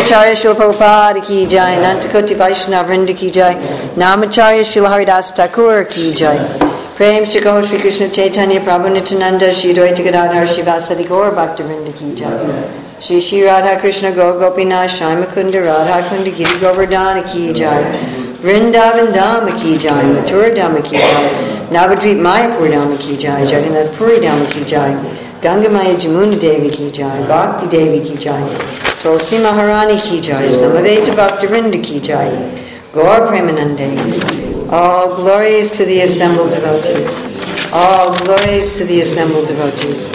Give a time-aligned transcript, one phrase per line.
[0.00, 3.54] Srimacharya Srila Prabhupada ki jai, Nantakoti Vaishnava Vrinda ki jai,
[3.96, 6.38] Namacharya Srila Haridas Thakur ki jai.
[6.96, 12.14] Prem Shri Gaur Shri Krishna Chaitanya Prabhu Nityananda Shri Dvaita Gadadhar Gaur Bhakta Vrinda ki
[12.14, 12.30] jai.
[12.98, 13.42] Shri Shri
[13.80, 17.82] Krishna Gaur Gopinath Shai Mukunda Giri Govardhana ki jai.
[18.40, 24.16] Vrindavan Dhamma ki jai, Mathura Dhamma ki jai, Navadvip Mayapur Dhamma ki jai, Jagannath Puri
[24.16, 28.44] ki jai, Gangamaya Jamuna Devi ki jai, Bhakti Devi ki jai,
[29.00, 32.28] Tulsi Maharani ki jai, Samaveta Bhakta Vrinda ki jai,
[32.92, 34.70] Gaur Premanande.
[34.70, 37.24] All glories to the assembled devotees.
[37.72, 40.10] All glories to the assembled devotees.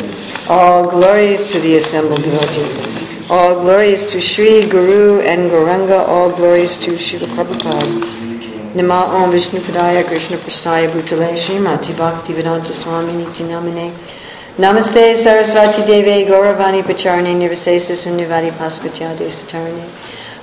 [0.47, 2.83] All glories to the assembled devotees.
[3.27, 6.07] All glories to Sri Guru and Gauranga.
[6.07, 8.75] All glories to Srila Prabhupada.
[8.75, 13.91] Nama Om Vishnu Padaya Krishna Preshthaya Bhutale Srimati Bhakti Vedanta Swami Niti Namane
[14.57, 19.85] Namaste Saraswati Deve Gauravani Pacharane Nirvasesis and Nivadi Paskatya Desatarane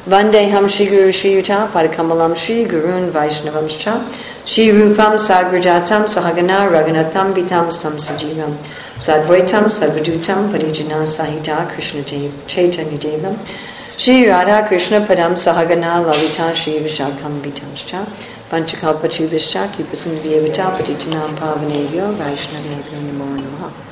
[0.04, 4.06] Vande Ham Shri Guru Shri Yuta Padakamalam Shri Gurun Vaishnavam Cha
[4.44, 8.54] Shri Rupam Sagrajatam Sahagana Raghunatham Vitam Stam Sajivam
[8.96, 13.38] Sadvaitam Sadvadutam Parijana Sahita Krishna Dev Chaitanya Devam.
[13.96, 18.06] Shri Radha Krishna Padam Sahagana Lalita Shri Vishakam Vitanscha
[18.50, 23.91] Panchakalpa Chubhischa Kipasindhyavita Patitanam Vaishnavebhyo Namo Namaha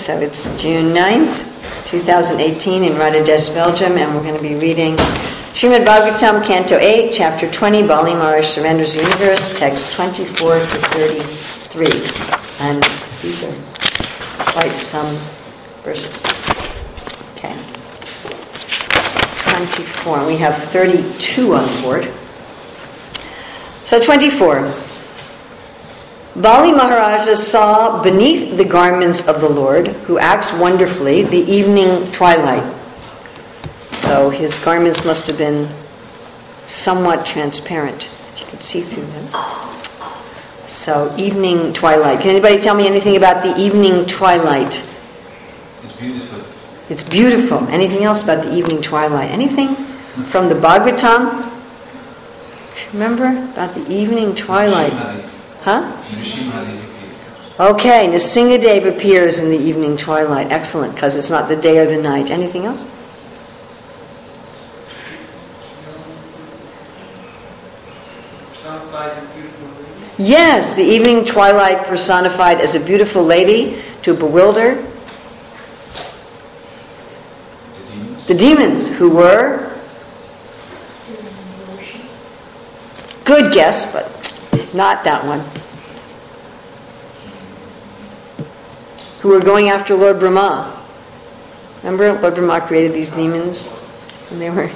[0.11, 4.97] so it's June 9th, 2018 in Radhadesh, Belgium, and we're going to be reading
[5.53, 11.85] Srimad Bhagavatam, Canto 8, Chapter 20, Bali Maharaj Surrenders Universe, text 24 to 33.
[12.59, 12.83] And
[13.21, 13.55] these are
[14.51, 15.15] quite some
[15.83, 16.21] verses.
[17.37, 17.55] Okay.
[19.53, 20.27] 24.
[20.27, 22.11] We have 32 on board.
[23.85, 24.90] So 24.
[26.35, 32.63] Bali Maharaja saw beneath the garments of the Lord, who acts wonderfully, the evening twilight.
[33.91, 35.69] So his garments must have been
[36.67, 39.27] somewhat transparent, you could see through them.
[40.67, 42.21] So, evening twilight.
[42.21, 44.81] Can anybody tell me anything about the evening twilight?
[45.83, 46.43] It's beautiful.
[46.89, 47.67] It's beautiful.
[47.67, 49.31] Anything else about the evening twilight?
[49.31, 49.75] Anything
[50.25, 51.51] from the Bhagavatam?
[52.93, 54.93] Remember about the evening twilight?
[55.61, 55.95] Huh?
[57.59, 60.51] Okay, Nrsingadev appears in the evening twilight.
[60.51, 62.31] Excellent, because it's not the day or the night.
[62.31, 62.85] Anything else?
[70.17, 74.85] Yes, the evening twilight personified as a beautiful lady to bewilder
[78.27, 79.75] the demons who were
[83.25, 84.20] good guess, but
[84.73, 85.43] not that one.
[89.21, 90.77] Who were going after Lord Brahma.
[91.83, 93.71] Remember, Lord Brahma created these demons,
[94.31, 94.69] and they were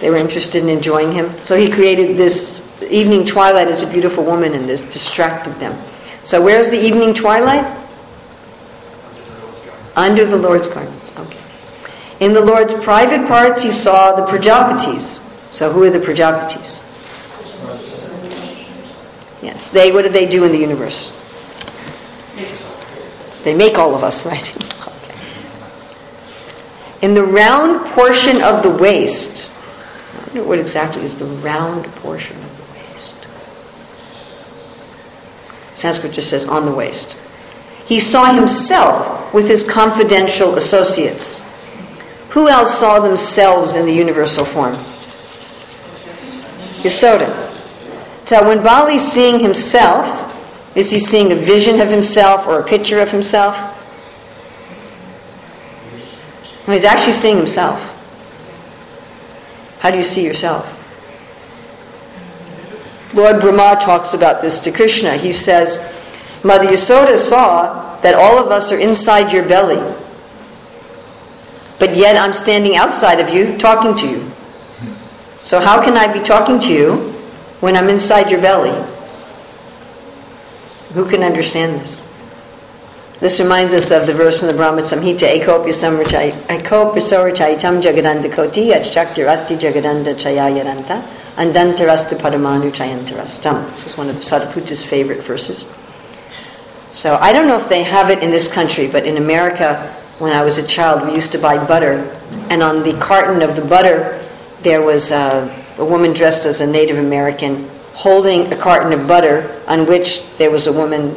[0.00, 1.30] they were interested in enjoying him.
[1.42, 5.80] So he created this evening twilight as a beautiful woman, and this distracted them.
[6.24, 7.78] So where's the evening twilight?
[9.94, 11.12] Under the Lord's garments.
[11.16, 11.38] Okay.
[12.18, 15.20] In the Lord's private parts, he saw the Prajapatis.
[15.52, 16.81] So who are the Prajapatis?
[19.42, 19.90] Yes, they.
[19.90, 21.18] What do they do in the universe?
[23.42, 24.56] They make all of us, right?
[24.86, 25.18] okay.
[27.02, 29.50] In the round portion of the waist,
[30.14, 33.26] I wonder what exactly is the round portion of the waist.
[35.74, 37.18] Sanskrit just says on the waist.
[37.84, 41.48] He saw himself with his confidential associates.
[42.30, 44.74] Who else saw themselves in the universal form?
[46.82, 47.31] Yasoda.
[48.24, 50.30] So when Bali's seeing himself,
[50.76, 53.56] is he seeing a vision of himself or a picture of himself?
[56.66, 57.88] No, he's actually seeing himself.
[59.80, 60.78] How do you see yourself?
[63.14, 65.16] Lord Brahma talks about this to Krishna.
[65.16, 65.78] He says,
[66.42, 69.76] Mother Yasoda saw that all of us are inside your belly,
[71.78, 74.30] but yet I'm standing outside of you talking to you.
[75.42, 77.11] So, how can I be talking to you
[77.62, 78.74] when I'm inside your belly?
[80.94, 82.12] Who can understand this?
[83.20, 85.28] This reminds us of the verse in the Brahma Samhita,
[86.48, 91.02] Ekopyasorachaitam jagadandakoti achaktirasti jagadanda chayayaranta
[91.36, 93.70] andantarasta padamanu chayantarastam.
[93.74, 95.72] This is one of Sadaputa's favorite verses.
[96.90, 100.32] So I don't know if they have it in this country, but in America, when
[100.32, 102.10] I was a child, we used to buy butter,
[102.50, 104.20] and on the carton of the butter,
[104.62, 109.60] there was a, a woman dressed as a Native American holding a carton of butter
[109.66, 111.14] on which there was a woman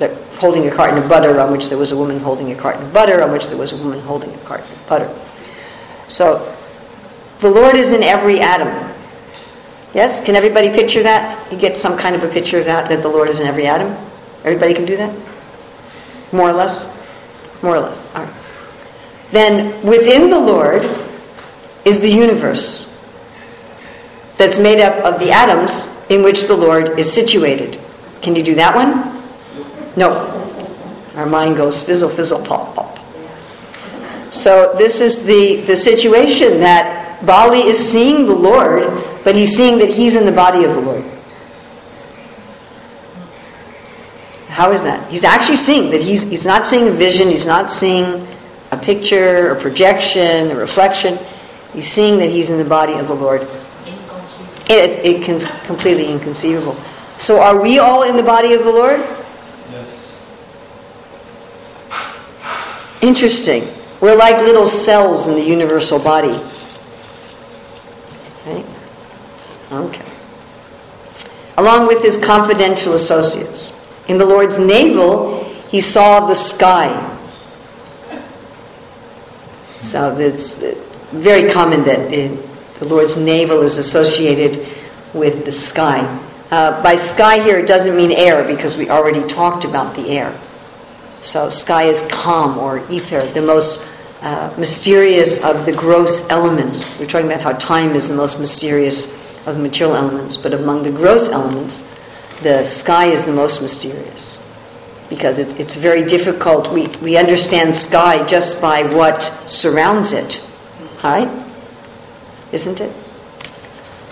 [0.00, 2.84] uh, holding a carton of butter, on which there was a woman holding a carton
[2.84, 5.14] of butter, on which there was a woman holding a carton of butter.
[6.08, 6.56] So
[7.40, 8.92] the Lord is in every atom.
[9.92, 10.24] Yes?
[10.24, 11.52] Can everybody picture that?
[11.52, 13.66] You get some kind of a picture of that, that the Lord is in every
[13.66, 13.96] atom?
[14.44, 15.14] Everybody can do that?
[16.32, 16.84] More or less?
[17.62, 18.04] More or less.
[18.14, 18.34] All right.
[19.30, 20.84] Then within the Lord
[21.84, 22.93] is the universe
[24.36, 27.80] that's made up of the atoms in which the Lord is situated.
[28.22, 29.22] Can you do that one?
[29.96, 30.30] No.
[31.16, 32.98] Our mind goes fizzle, fizzle, pop, pop.
[34.32, 39.78] So this is the, the situation that Bali is seeing the Lord, but he's seeing
[39.78, 41.04] that he's in the body of the Lord.
[44.48, 45.10] How is that?
[45.10, 48.26] He's actually seeing that he's, he's not seeing a vision, he's not seeing
[48.70, 51.18] a picture, a projection, a reflection.
[51.72, 53.48] He's seeing that he's in the body of the Lord.
[54.68, 56.76] It, it can completely inconceivable.
[57.18, 59.00] So are we all in the body of the Lord?
[59.70, 60.10] Yes.
[63.00, 63.68] Interesting.
[64.00, 66.40] We're like little cells in the universal body.
[68.46, 68.64] Right?
[69.70, 70.04] Okay.
[71.56, 73.72] Along with his confidential associates.
[74.08, 77.10] In the Lord's navel, he saw the sky.
[79.80, 80.74] So it's uh,
[81.12, 82.12] very common that
[82.78, 84.66] the Lord's navel is associated
[85.12, 86.00] with the sky.
[86.50, 90.38] Uh, by sky here, it doesn't mean air because we already talked about the air.
[91.20, 93.90] So, sky is calm or ether, the most
[94.20, 96.84] uh, mysterious of the gross elements.
[96.98, 99.14] We're talking about how time is the most mysterious
[99.46, 101.90] of the material elements, but among the gross elements,
[102.42, 104.40] the sky is the most mysterious
[105.08, 106.72] because it's, it's very difficult.
[106.72, 110.46] We, we understand sky just by what surrounds it,
[111.02, 111.43] right?
[112.54, 112.94] Isn't it?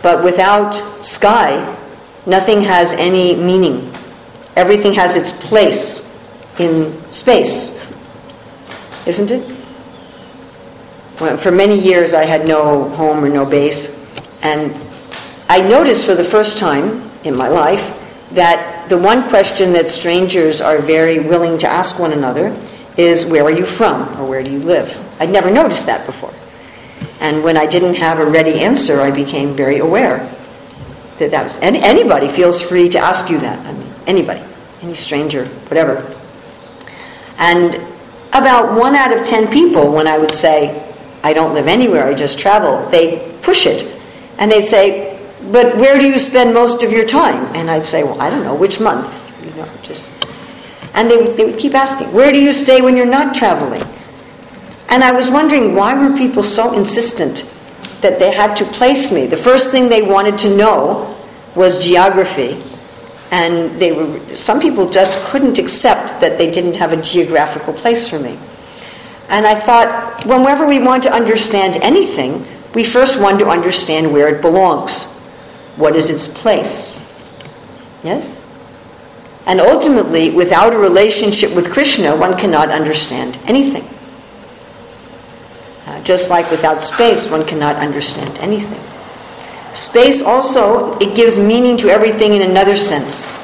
[0.02, 0.74] But without
[1.06, 1.78] sky,
[2.26, 3.94] nothing has any meaning.
[4.56, 6.12] Everything has its place
[6.58, 7.88] in space,
[9.06, 9.56] isn't it?
[11.20, 13.96] Well, for many years, I had no home or no base,
[14.42, 14.74] and
[15.48, 17.96] I noticed for the first time in my life
[18.32, 22.56] that the one question that strangers are very willing to ask one another
[22.96, 24.02] is, Where are you from?
[24.20, 24.98] or Where do you live?
[25.20, 26.34] I'd never noticed that before.
[27.22, 30.28] And when I didn't have a ready answer, I became very aware
[31.20, 31.56] that that was.
[31.60, 33.64] Anybody feels free to ask you that.
[33.64, 34.42] I mean, anybody,
[34.82, 36.04] any stranger, whatever.
[37.38, 37.76] And
[38.32, 40.92] about one out of ten people, when I would say,
[41.22, 44.02] I don't live anywhere, I just travel, they push it.
[44.38, 45.16] And they'd say,
[45.52, 47.54] But where do you spend most of your time?
[47.54, 49.14] And I'd say, Well, I don't know, which month?
[49.44, 50.12] You know, just.
[50.92, 53.82] And they, they would keep asking, Where do you stay when you're not traveling?
[54.92, 57.50] And I was wondering, why were people so insistent
[58.02, 59.24] that they had to place me?
[59.24, 61.16] The first thing they wanted to know
[61.54, 62.62] was geography.
[63.30, 68.06] And they were some people just couldn't accept that they didn't have a geographical place
[68.06, 68.38] for me.
[69.30, 74.28] And i thought whenever we want to understand anything we first want to understand where
[74.28, 75.10] it belongs.
[75.76, 77.00] What is its place?
[78.04, 78.44] Yes?
[79.46, 83.88] And ultimately without a relationship with krishna one cannot understand anything
[85.86, 88.82] uh, just like without space one cannot understand anything
[89.72, 93.34] Space also, it gives meaning to everything in another sense.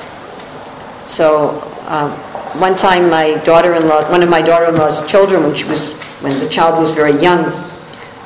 [1.06, 2.12] So, um,
[2.60, 6.78] one time my daughter-in-law, one of my daughter-in-law's children, when she was, when the child
[6.78, 7.70] was very young,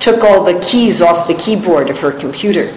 [0.00, 2.74] took all the keys off the keyboard of her computer.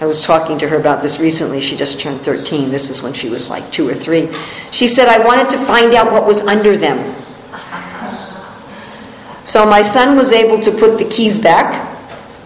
[0.00, 1.60] I was talking to her about this recently.
[1.60, 2.70] She just turned 13.
[2.72, 4.34] This is when she was like two or three.
[4.72, 7.21] She said, I wanted to find out what was under them.
[9.44, 11.92] So my son was able to put the keys back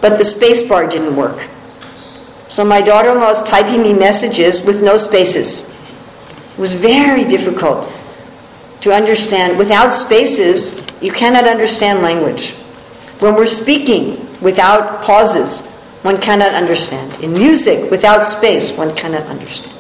[0.01, 1.49] but the space bar didn't work.
[2.49, 5.75] So my daughter in law is typing me messages with no spaces.
[6.53, 7.91] It was very difficult
[8.83, 9.59] to understand.
[9.59, 12.53] Without spaces, you cannot understand language.
[13.19, 15.73] When we're speaking without pauses,
[16.03, 17.23] one cannot understand.
[17.23, 19.77] In music, without space, one cannot understand.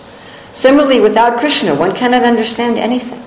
[0.55, 3.23] Similarly, without Krishna, one cannot understand anything.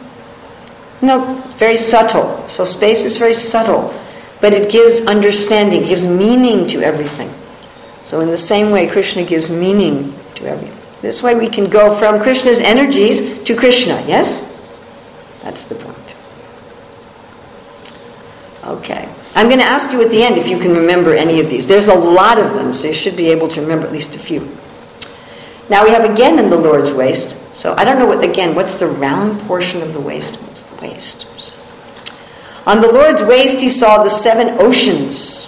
[1.01, 2.48] No, very subtle.
[2.48, 3.94] So space is very subtle
[4.41, 7.34] but it gives understanding, gives meaning to everything.
[8.03, 10.77] So, in the same way, Krishna gives meaning to everything.
[11.01, 14.46] This way, we can go from Krishna's energies to Krishna, yes?
[15.44, 16.15] That's the point.
[18.63, 19.10] Okay.
[19.36, 21.65] I'm going to ask you at the end if you can remember any of these.
[21.65, 24.20] There's a lot of them, so you should be able to remember at least a
[24.20, 24.58] few.
[25.70, 27.56] Now we have again in the Lord's waist.
[27.56, 28.56] So I don't know what again.
[28.56, 30.41] What's the round portion of the waist?
[30.41, 31.25] What's waist?
[32.65, 35.48] On the Lord's waist, he saw the seven oceans.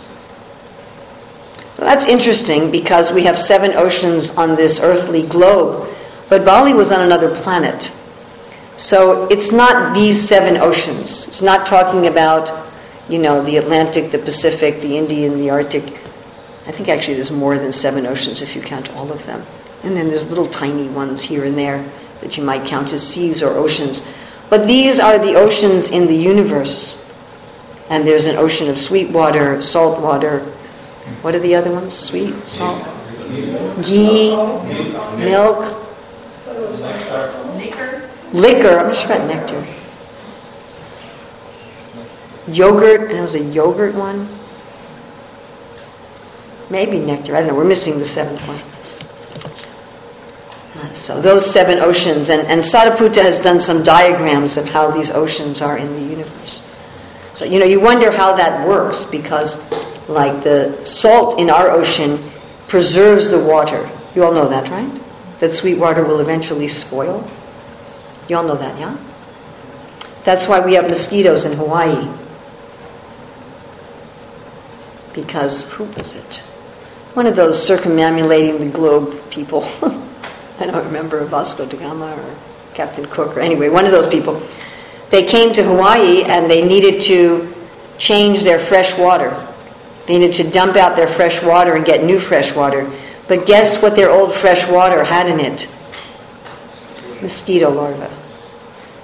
[1.76, 5.88] So that's interesting because we have seven oceans on this earthly globe,
[6.30, 7.92] but Bali was on another planet.
[8.78, 11.28] So it's not these seven oceans.
[11.28, 12.52] It's not talking about,
[13.08, 15.84] you know, the Atlantic, the Pacific, the Indian, the Arctic.
[16.66, 19.46] I think actually there's more than seven oceans if you count all of them.
[19.84, 21.88] And then there's little tiny ones here and there
[22.22, 24.08] that you might count as seas or oceans.
[24.52, 27.10] But these are the oceans in the universe.
[27.90, 30.40] And there's an ocean of sweet water, salt water.
[31.22, 31.98] What are the other ones?
[31.98, 32.86] Sweet, salt,
[33.82, 34.36] ghee,
[35.16, 35.82] milk,
[38.34, 38.80] Liquor.
[38.80, 39.68] I'm not sure about nectar.
[42.48, 43.10] Yogurt.
[43.10, 44.28] And it was a yogurt one.
[46.70, 47.36] Maybe nectar.
[47.36, 47.56] I don't know.
[47.56, 48.71] We're missing the seventh one.
[50.94, 55.62] So those seven oceans, and, and Sadaputa has done some diagrams of how these oceans
[55.62, 56.68] are in the universe.
[57.34, 59.72] So, you know, you wonder how that works because,
[60.10, 62.32] like, the salt in our ocean
[62.68, 63.90] preserves the water.
[64.16, 64.92] You all know that, right?
[65.40, 67.30] That sweet water will eventually spoil.
[68.28, 68.98] You all know that, yeah?
[70.24, 72.08] That's why we have mosquitoes in Hawaii.
[75.14, 76.38] Because, who was it?
[77.14, 79.68] One of those circumambulating the globe people.
[80.62, 82.36] I don't remember Vasco da Gama or
[82.74, 84.42] Captain Cook or anyway, one of those people.
[85.10, 87.54] They came to Hawaii and they needed to
[87.98, 89.36] change their fresh water.
[90.06, 92.90] They needed to dump out their fresh water and get new fresh water.
[93.28, 95.68] But guess what their old fresh water had in it?
[97.22, 98.14] Mosquito larvae.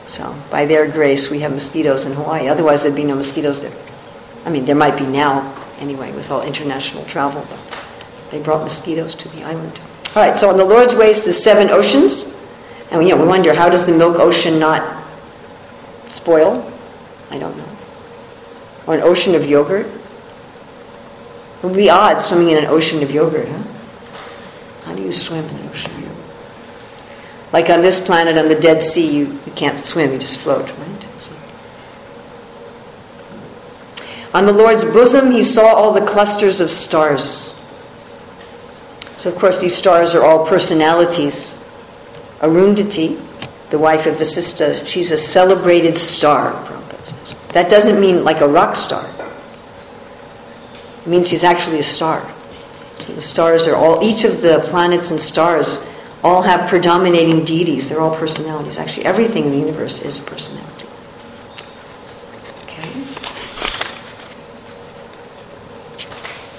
[0.08, 2.48] So, by their grace, we have mosquitoes in Hawaii.
[2.48, 3.76] Otherwise, there'd be no mosquitoes there.
[4.46, 7.60] I mean, there might be now, anyway, with all international travel, but
[8.32, 9.80] they brought mosquitoes to the island.
[10.18, 12.36] All right, so on the Lord's waist is seven oceans.
[12.90, 15.06] And you know, we wonder, how does the milk ocean not
[16.10, 16.74] spoil?
[17.30, 17.78] I don't know.
[18.88, 19.86] Or an ocean of yogurt?
[19.86, 23.62] It would be odd swimming in an ocean of yogurt, huh?
[24.86, 26.18] How do you swim in an ocean of yogurt?
[27.54, 30.68] Like on this planet, on the Dead Sea, you, you can't swim, you just float,
[30.68, 31.08] right?
[31.20, 31.32] So.
[34.34, 37.57] On the Lord's bosom, he saw all the clusters of stars.
[39.18, 41.64] So, of course, these stars are all personalities.
[42.40, 43.20] Arundhati,
[43.72, 46.52] the wife of Vasista, she's a celebrated star.
[47.54, 49.06] That doesn't mean like a rock star.
[51.02, 52.30] It means she's actually a star.
[52.98, 55.88] So the stars are all, each of the planets and stars
[56.24, 57.90] all have predominating deities.
[57.90, 58.78] They're all personalities.
[58.78, 60.87] Actually, everything in the universe is a personality.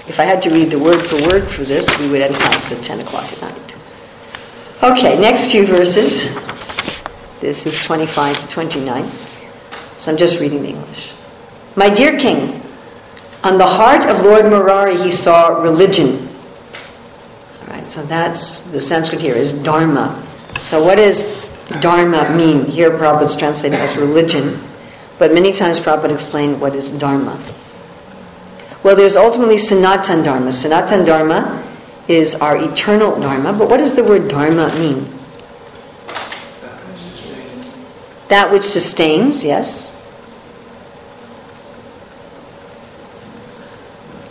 [0.09, 2.71] If I had to read the word for word for this, we would end class
[2.71, 3.75] at 10 o'clock at night.
[4.81, 6.33] Okay, next few verses.
[7.41, 9.05] This is 25 to 29.
[9.99, 11.13] So I'm just reading the English.
[11.75, 12.59] My dear king,
[13.43, 16.27] on the heart of Lord Murari he saw religion.
[17.61, 20.25] All right, so that's the Sanskrit here is dharma.
[20.59, 21.39] So what does
[21.81, 22.65] dharma mean?
[22.65, 24.59] Here Prabhupada's translated as religion,
[25.19, 27.39] but many times Prabhupada explained what is dharma.
[28.81, 30.51] Well, there's ultimately Sanatan Dharma.
[30.51, 31.65] Sanatan Dharma
[32.07, 35.05] is our eternal Dharma, but what does the word Dharma mean?
[36.61, 37.75] That which sustains,
[38.29, 39.95] That which sustains, yes.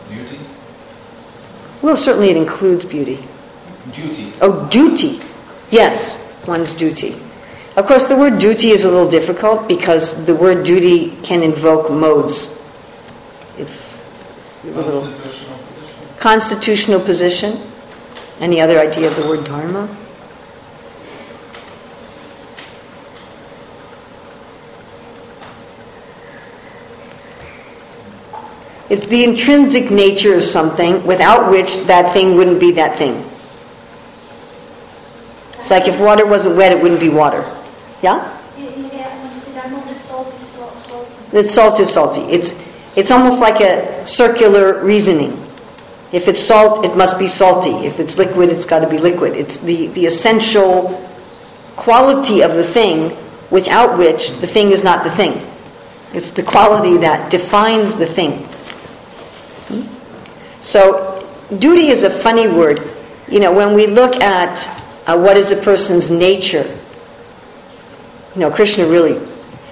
[0.09, 0.41] Beauty?
[1.83, 3.23] Well, certainly it includes beauty.
[3.95, 4.33] Duty.
[4.41, 5.21] Oh, duty.
[5.71, 7.21] Yes, one's duty.
[7.77, 11.91] Of course, the word duty is a little difficult because the word duty can invoke
[11.91, 12.61] modes.
[13.57, 13.88] It's
[14.75, 16.19] Constitutional position.
[16.19, 17.63] constitutional position.
[18.41, 19.89] Any other idea of the word dharma?
[28.91, 33.23] It's the intrinsic nature of something without which that thing wouldn't be that thing.
[35.59, 37.45] It's like if water wasn't wet, it wouldn't be water.
[38.03, 38.35] Yeah?
[38.57, 38.65] Yeah,
[39.23, 41.31] when you say that, the salt is salt, salt.
[41.33, 42.23] That salt is salty.
[42.23, 42.67] It's,
[42.99, 45.31] it's almost like a circular reasoning.
[46.11, 47.87] If it's salt, it must be salty.
[47.87, 49.37] If it's liquid, it's got to be liquid.
[49.37, 51.09] It's the, the essential
[51.77, 53.17] quality of the thing
[53.53, 55.49] without which the thing is not the thing.
[56.13, 58.49] It's the quality that defines the thing.
[60.61, 61.25] So,
[61.57, 62.83] duty is a funny word.
[63.29, 64.67] You know, when we look at
[65.07, 66.67] uh, what is a person's nature,
[68.35, 69.25] you know, Krishna really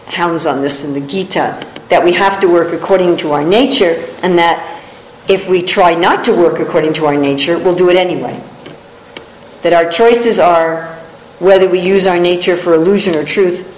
[0.07, 1.76] hounds on this in the Gita.
[1.89, 4.83] That we have to work according to our nature, and that
[5.29, 8.43] if we try not to work according to our nature, we'll do it anyway.
[9.63, 10.95] That our choices are
[11.39, 13.73] whether we use our nature for illusion or truth,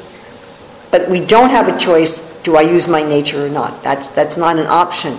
[0.90, 3.82] but we don't have a choice do I use my nature or not?
[3.82, 5.18] That's, that's not an option.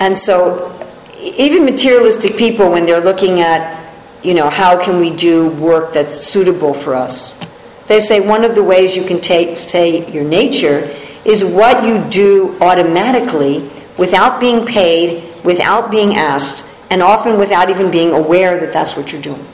[0.00, 0.76] And so,
[1.20, 3.80] even materialistic people, when they're looking at,
[4.24, 7.40] you know, how can we do work that's suitable for us,
[7.86, 10.92] they say one of the ways you can take, say, your nature
[11.24, 17.90] is what you do automatically without being paid, without being asked, and often without even
[17.90, 19.46] being aware that that's what you're doing.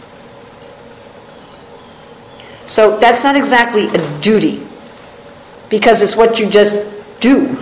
[2.66, 4.66] So that's not exactly a duty,
[5.68, 6.88] because it's what you just
[7.20, 7.56] do.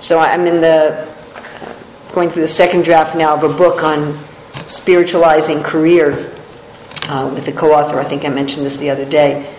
[0.00, 1.08] So I'm in the
[2.12, 4.18] going through the second draft now of a book on
[4.66, 6.32] spiritualizing career
[7.08, 7.98] uh, with a co-author.
[7.98, 9.52] I think I mentioned this the other day.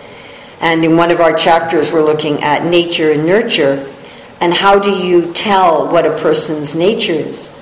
[0.60, 3.92] And in one of our chapters, we're looking at nature and nurture,
[4.40, 7.54] and how do you tell what a person's nature is?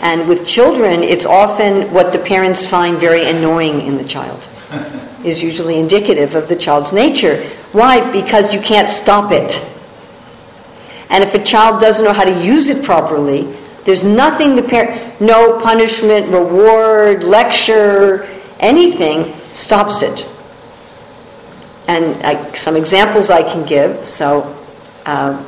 [0.00, 4.46] And with children, it's often what the parents find very annoying in the child
[5.24, 7.42] is usually indicative of the child's nature.
[7.72, 8.10] Why?
[8.12, 9.58] Because you can't stop it.
[11.08, 15.20] And if a child doesn't know how to use it properly, there's nothing the parent,
[15.20, 18.28] no punishment, reward, lecture,
[18.58, 20.28] anything stops it.
[21.88, 24.04] And I, some examples I can give.
[24.04, 24.56] So,
[25.04, 25.42] uh,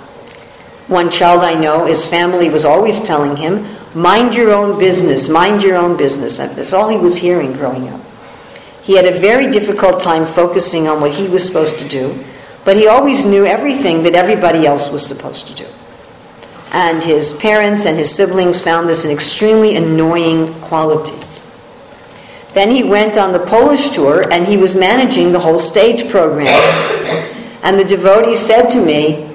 [0.88, 5.62] one child I know, his family was always telling him, mind your own business, mind
[5.62, 6.38] your own business.
[6.38, 8.00] That's all he was hearing growing up.
[8.83, 12.25] He had a very difficult time focusing on what he was supposed to do,
[12.64, 15.66] but he always knew everything that everybody else was supposed to do.
[16.71, 21.16] And his parents and his siblings found this an extremely annoying quality.
[22.55, 26.47] Then he went on the Polish tour and he was managing the whole stage program.
[27.62, 29.31] And the devotee said to me,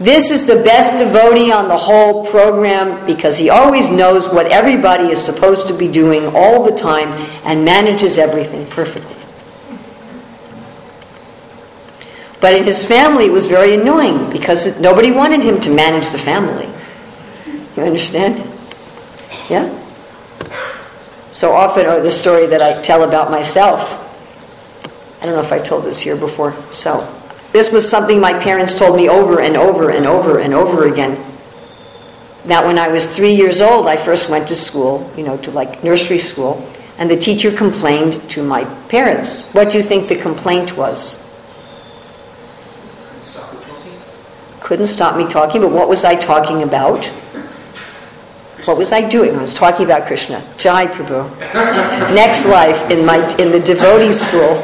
[0.00, 5.04] This is the best devotee on the whole program because he always knows what everybody
[5.04, 7.08] is supposed to be doing all the time
[7.44, 9.16] and manages everything perfectly.
[12.40, 16.18] But in his family, it was very annoying because nobody wanted him to manage the
[16.18, 16.68] family.
[17.76, 18.38] You understand?
[19.48, 19.68] Yeah?
[21.30, 24.04] So often, or the story that I tell about myself,
[25.20, 26.54] I don't know if I told this here before.
[26.72, 27.14] So,
[27.52, 31.24] this was something my parents told me over and over and over and over again.
[32.44, 35.50] That when I was three years old, I first went to school, you know, to
[35.50, 39.52] like nursery school, and the teacher complained to my parents.
[39.52, 41.24] What do you think the complaint was?
[43.22, 43.92] Stop talking.
[44.60, 47.10] Couldn't stop me talking, but what was I talking about?
[48.68, 49.34] What was I doing?
[49.34, 50.44] I was talking about Krishna.
[50.58, 51.24] Jai Prabhu.
[52.14, 54.62] Next life in my in the devotee school.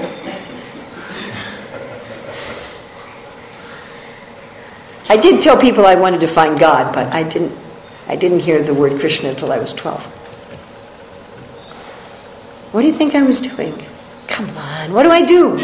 [5.08, 7.56] I did tell people I wanted to find God, but I didn't
[8.06, 10.04] I didn't hear the word Krishna until I was 12.
[12.72, 13.86] What do you think I was doing?
[14.26, 15.56] Come on, what do I do?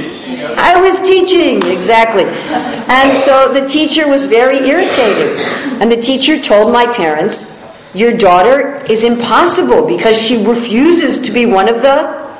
[0.56, 2.24] I was teaching, exactly.
[2.24, 5.40] And so the teacher was very irritated.
[5.82, 7.59] And the teacher told my parents,
[7.94, 12.36] Your daughter is impossible because she refuses to be one of the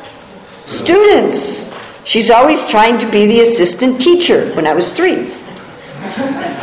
[0.66, 1.76] students.
[2.04, 5.32] She's always trying to be the assistant teacher when I was three.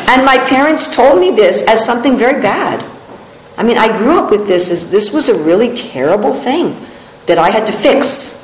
[0.09, 2.83] And my parents told me this as something very bad.
[3.57, 6.85] I mean, I grew up with this as this was a really terrible thing
[7.25, 8.37] that I had to fix.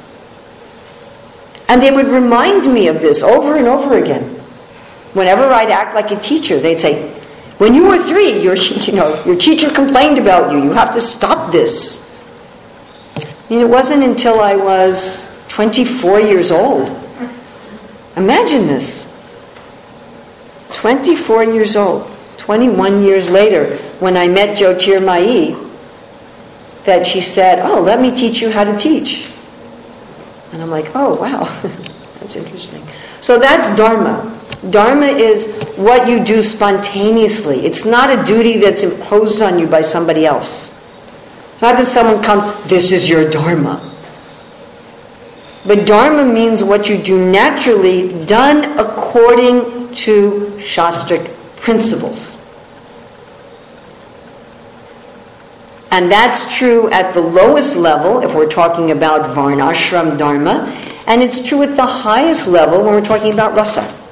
[1.70, 4.24] And they would remind me of this over and over again.
[5.14, 7.23] Whenever I'd act like a teacher, they'd say,
[7.58, 8.56] "When you were three, your
[8.88, 10.64] you know your teacher complained about you.
[10.64, 12.04] You have to stop this."
[13.50, 16.90] It wasn't until I was 24 years old.
[18.16, 19.14] Imagine this.
[20.74, 25.56] 24 years old, 21 years later, when I met Jyotir Mai,
[26.86, 29.30] that she said, Oh, let me teach you how to teach.
[30.52, 31.44] And I'm like, Oh, wow,
[32.20, 32.86] that's interesting.
[33.22, 34.40] So that's Dharma.
[34.70, 37.66] Dharma is what you do spontaneously.
[37.66, 40.70] It's not a duty that's imposed on you by somebody else.
[41.54, 43.90] It's not that someone comes, This is your Dharma.
[45.66, 52.38] But Dharma means what you do naturally, done according to Shastric principles.
[55.90, 60.66] And that's true at the lowest level if we're talking about Varnashram Dharma,
[61.06, 64.03] and it's true at the highest level when we're talking about Rasa.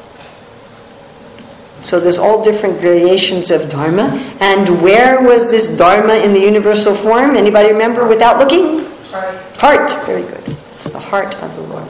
[1.81, 4.09] So there's all different variations of Dharma.
[4.39, 7.35] And where was this Dharma in the universal form?
[7.35, 8.85] Anybody remember without looking?
[9.11, 9.35] Heart.
[9.57, 10.05] Heart.
[10.05, 10.55] Very good.
[10.75, 11.87] It's the heart of the Lord.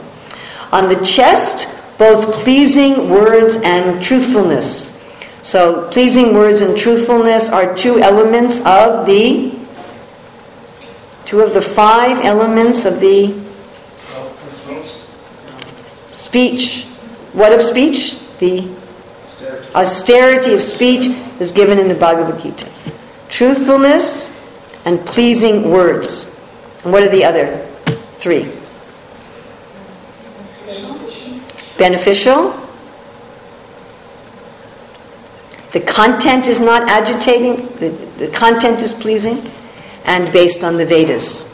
[0.72, 4.98] On the chest both pleasing words and truthfulness.
[5.42, 9.54] So, pleasing words and truthfulness are two elements of the
[11.24, 13.40] two of the five elements of the
[16.12, 16.84] speech.
[17.32, 18.18] What of speech?
[18.38, 18.68] The
[19.74, 21.06] austerity of speech
[21.40, 22.68] is given in the Bhagavad Gita.
[23.28, 24.38] Truthfulness
[24.84, 26.40] and pleasing words.
[26.84, 27.66] And what are the other
[28.18, 28.50] three?
[31.78, 32.58] Beneficial.
[35.72, 39.50] The content is not agitating, the, the content is pleasing,
[40.04, 41.48] and based on the Vedas.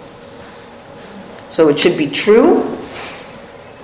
[1.48, 2.78] So it should be true,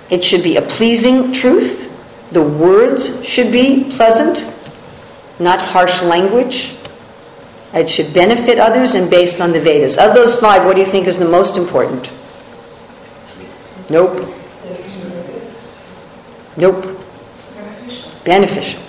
[0.09, 1.89] it should be a pleasing truth,
[2.31, 4.45] the words should be pleasant,
[5.39, 6.75] not harsh language.
[7.73, 9.97] It should benefit others and based on the Vedas.
[9.97, 12.09] Of those five, what do you think is the most important?
[13.89, 14.27] Nope.
[16.57, 16.97] Nope.
[18.23, 18.81] Beneficial.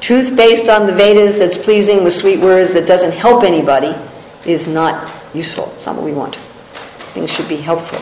[0.00, 3.94] Truth based on the Vedas that's pleasing with sweet words that doesn't help anybody
[4.44, 5.72] is not useful.
[5.76, 6.36] It's not what we want.
[7.12, 7.98] Things should be helpful.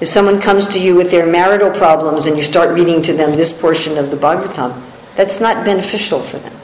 [0.00, 3.32] If someone comes to you with their marital problems and you start reading to them
[3.32, 4.82] this portion of the Bhagavatam,
[5.14, 6.54] that's not beneficial for them.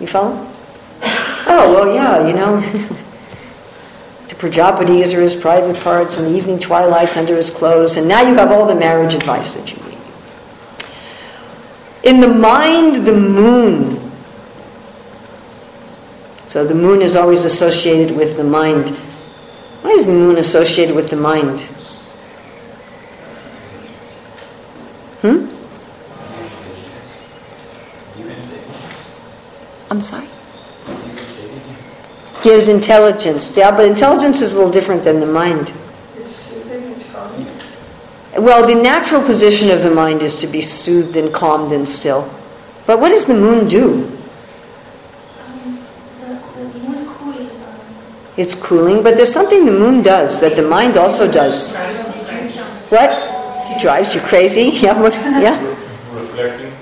[0.00, 0.50] You follow?
[1.02, 2.60] Oh, well, yeah, you know.
[4.28, 8.22] the Prajapatis are his private parts, and the evening twilights under his clothes, and now
[8.22, 9.98] you have all the marriage advice that you need.
[12.02, 14.10] In the mind, the moon.
[16.46, 18.88] So the moon is always associated with the mind.
[19.82, 21.66] Why is the moon associated with the mind?
[25.22, 25.46] Hmm?
[29.90, 30.26] I'm sorry?
[32.42, 33.56] Gives intelligence.
[33.56, 35.72] Yeah, but intelligence is a little different than the mind.
[38.38, 42.32] Well, the natural position of the mind is to be soothed and calmed and still.
[42.86, 44.16] But what does the moon do?
[48.36, 51.70] It's cooling, but there's something the moon does that the mind also does.
[52.88, 53.29] What?
[53.80, 54.70] Drives you crazy?
[54.82, 55.12] Yeah, what?
[55.14, 55.58] yeah.
[56.12, 56.72] Reflecting.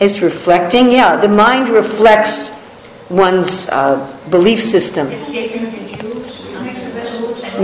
[0.00, 1.16] It's reflecting, yeah.
[1.16, 2.70] The mind reflects
[3.10, 3.96] one's uh,
[4.30, 5.08] belief system.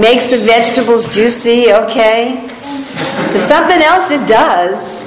[0.01, 2.49] Makes the vegetables juicy, okay.
[3.29, 5.05] There's something else it does.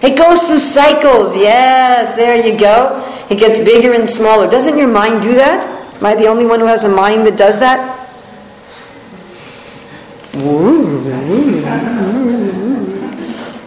[0.00, 3.04] It goes through cycles, yes, there you go.
[3.28, 4.48] It gets bigger and smaller.
[4.48, 5.58] Doesn't your mind do that?
[5.96, 7.97] Am I the only one who has a mind that does that?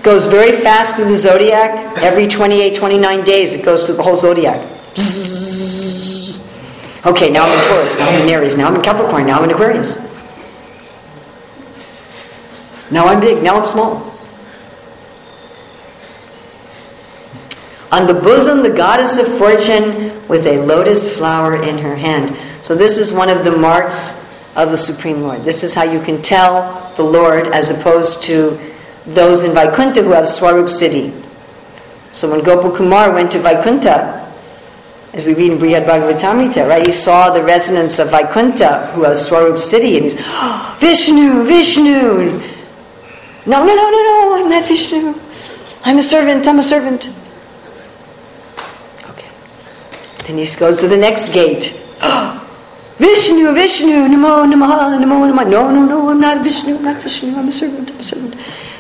[0.04, 1.98] Goes very fast through the zodiac.
[1.98, 4.60] Every 28, 29 days, it goes through the whole zodiac.
[7.06, 9.44] Okay, now I'm in Taurus, now I'm in Aries, now I'm in Capricorn, now I'm
[9.44, 9.98] in Aquarius.
[12.92, 14.12] Now I'm big, now I'm small.
[17.92, 22.38] On the bosom, the goddess of fortune with a lotus flower in her hand.
[22.62, 25.44] So, this is one of the marks of the Supreme Lord.
[25.44, 28.60] This is how you can tell the Lord as opposed to
[29.06, 31.14] those in Vaikuntha who have Swarup City.
[32.12, 34.22] So, when Gopa Kumar went to Vaikuntha,
[35.14, 39.18] as we read in Brihad Bhagavatamrita, right, he saw the residents of Vaikuntha who have
[39.18, 42.40] Swarup City, and he's, oh, Vishnu, Vishnu.
[43.46, 45.16] No, no, no, no, no, I'm not Vishnu.
[45.84, 47.10] I'm a servant, I'm a servant.
[49.10, 49.28] Okay.
[50.28, 51.78] Then he goes to the next gate.
[52.04, 52.42] Oh,
[53.02, 55.50] Vishnu, Vishnu, Namo, Namaha, Namo, Namaha.
[55.50, 58.36] No, no, no, I'm not Vishnu, I'm not Vishnu, I'm a servant, I'm a servant.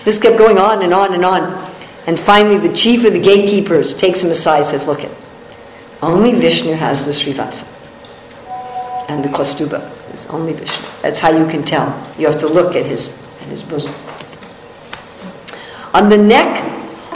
[0.05, 1.41] This kept going on and on and on.
[2.05, 5.11] And finally, the chief of the gatekeepers takes him aside says, Look, it,
[6.03, 7.65] only Vishnu has the Srivatsa.
[9.09, 10.87] And the Kaustubha is only Vishnu.
[11.01, 11.87] That's how you can tell.
[12.19, 13.95] You have to look at his, at his bosom.
[15.95, 16.63] On the neck,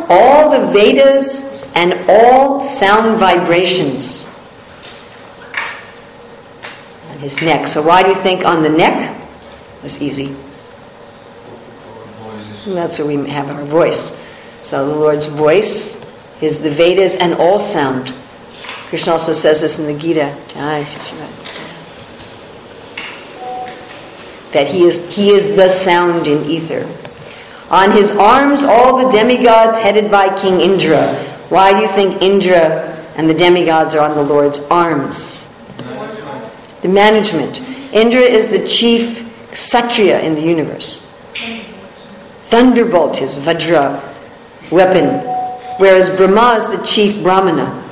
[0.09, 4.34] all the Vedas and all sound vibrations
[7.19, 7.67] his neck.
[7.67, 9.19] So why do you think on the neck?
[9.83, 10.35] It's easy.
[12.65, 14.19] That's where we have our voice.
[14.63, 18.13] So the Lord's voice is the Vedas and all sound.
[18.87, 20.35] Krishna also says this in the Gita.
[24.51, 26.89] That he is, he is the sound in ether.
[27.69, 31.13] On his arms, all the demigods headed by King Indra.
[31.49, 35.54] Why do you think Indra and the demigods are on the Lord's arms?
[36.85, 37.61] The management.
[37.93, 41.11] Indra is the chief Kshatriya in the universe.
[42.43, 44.03] Thunderbolt is Vajra
[44.69, 45.17] weapon,
[45.79, 47.83] whereas Brahma is the chief Brahmana.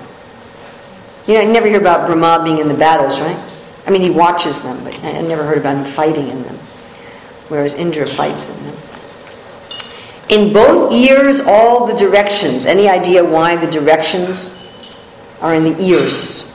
[1.26, 3.52] You know, I never hear about Brahma being in the battles, right?
[3.88, 6.58] I mean, he watches them, but I never heard about him fighting in them.
[7.48, 8.76] Whereas Indra fights in them.
[10.30, 12.68] In both ears, all the directions.
[12.68, 14.72] Any idea why the directions
[15.42, 16.53] are in the ears?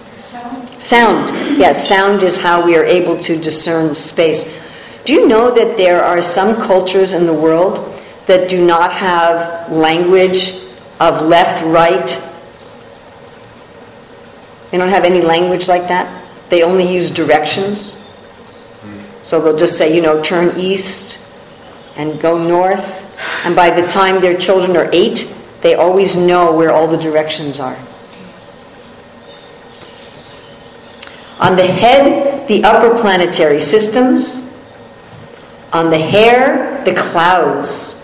[0.78, 1.58] Sound.
[1.58, 4.56] Yes, sound is how we are able to discern space.
[5.04, 9.72] Do you know that there are some cultures in the world that do not have
[9.72, 10.60] language
[11.00, 12.06] of left, right?
[14.70, 16.24] They don't have any language like that.
[16.50, 18.04] They only use directions.
[19.22, 21.18] So they'll just say, you know, turn east
[21.96, 23.04] and go north.
[23.44, 27.60] And by the time their children are eight, they always know where all the directions
[27.60, 27.76] are.
[31.40, 34.52] On the head, the upper planetary systems.
[35.72, 37.94] On the hair, the clouds.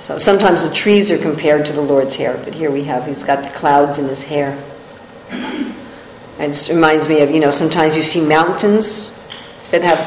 [0.00, 3.22] So sometimes the trees are compared to the Lord's hair, but here we have, he's
[3.22, 4.60] got the clouds in his hair.
[5.30, 9.20] It just reminds me of, you know, sometimes you see mountains
[9.70, 9.98] that have,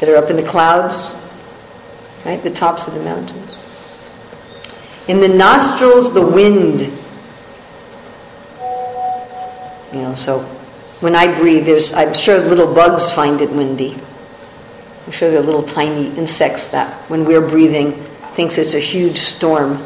[0.00, 1.30] that are up in the clouds,
[2.24, 2.42] right?
[2.42, 3.64] The tops of the mountains.
[5.06, 6.92] In the nostrils, the wind.
[9.96, 10.40] You know, so
[11.00, 13.96] when I breathe, there's, I'm sure little bugs find it windy.
[15.06, 17.92] I'm sure there are little tiny insects that, when we're breathing,
[18.34, 19.82] thinks it's a huge storm.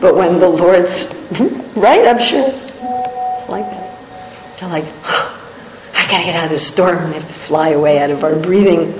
[0.00, 1.14] But when the Lord's,
[1.76, 4.58] right, I'm sure, it's like that.
[4.58, 8.10] They're like, I gotta get out of this storm, they have to fly away out
[8.10, 8.92] of our breathing.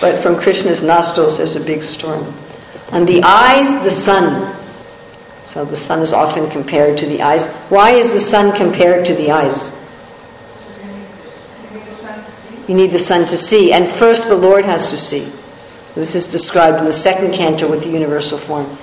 [0.00, 2.34] But from Krishna's nostrils, there's a big storm.
[2.90, 4.57] On the eyes, the sun.
[5.48, 7.56] So the sun is often compared to the eyes.
[7.70, 9.74] Why is the sun compared to the eyes?
[12.68, 15.32] You need the sun to see, and first the Lord has to see.
[15.94, 18.76] This is described in the second canto with the universal form.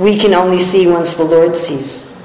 [0.00, 2.20] We can only see once the Lord sees.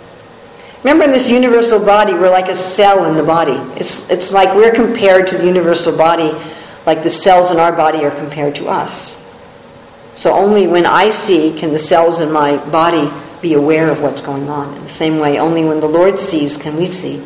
[0.81, 3.59] Remember, in this universal body, we're like a cell in the body.
[3.79, 6.33] It's, it's like we're compared to the universal body,
[6.87, 9.31] like the cells in our body are compared to us.
[10.15, 13.11] So only when I see can the cells in my body
[13.43, 14.73] be aware of what's going on.
[14.75, 17.21] In the same way, only when the Lord sees can we see.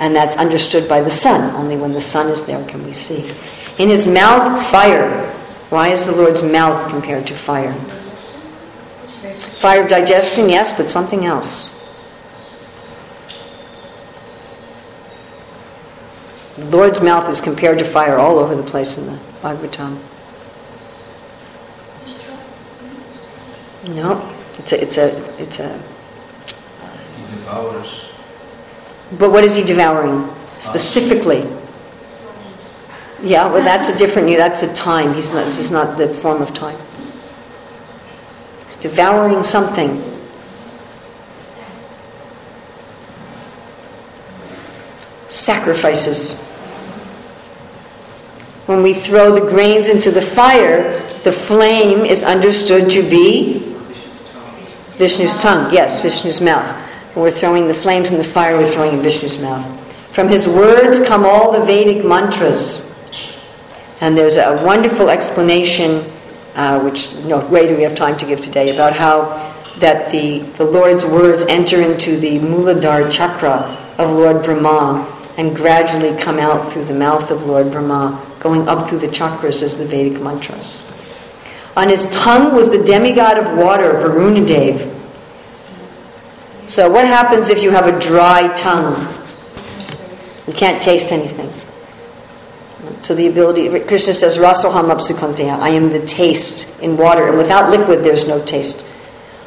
[0.00, 1.54] And that's understood by the sun.
[1.54, 3.30] Only when the sun is there can we see.
[3.78, 5.30] In his mouth, fire.
[5.68, 7.74] Why is the Lord's mouth compared to fire?
[9.60, 11.78] Fire of digestion, yes, but something else.
[16.56, 19.98] The Lord's mouth is compared to fire all over the place in the Bhagavatam.
[23.88, 25.78] No, it's a, it's a, it's a.
[27.16, 28.04] He devours.
[29.18, 30.28] But what is he devouring
[30.60, 31.40] specifically?
[33.22, 34.28] Yeah, well, that's a different.
[34.28, 35.14] That's a time.
[35.14, 35.44] He's not.
[35.44, 36.78] This is not the form of time.
[38.66, 40.02] He's devouring something.
[45.28, 46.40] Sacrifices.
[48.66, 53.71] When we throw the grains into the fire, the flame is understood to be
[55.02, 55.74] Vishnu's tongue.
[55.74, 56.70] Yes, Vishnu's mouth.
[57.16, 59.66] We're throwing the flames in the fire, we're throwing in Vishnu's mouth.
[60.14, 62.88] From his words come all the Vedic mantras.
[64.00, 66.08] And there's a wonderful explanation,
[66.54, 70.38] uh, which no way do we have time to give today, about how that the,
[70.56, 75.04] the Lord's words enter into the Muladhara chakra of Lord Brahma
[75.36, 79.64] and gradually come out through the mouth of Lord Brahma, going up through the chakras
[79.64, 80.80] as the Vedic mantras.
[81.76, 84.90] On his tongue was the demigod of water, Varunadev.
[86.68, 89.06] So, what happens if you have a dry tongue?
[90.46, 91.52] You can't taste anything.
[93.02, 97.70] So the ability, Krishna says, Rasoham apsukanteya, I am the taste in water, and without
[97.70, 98.86] liquid there's no taste.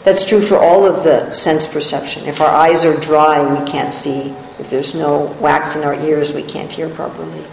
[0.04, 2.26] That's true for all of the sense perception.
[2.26, 4.36] If our eyes are dry, we can't see.
[4.60, 7.44] If there's no wax in our ears, we can't hear properly.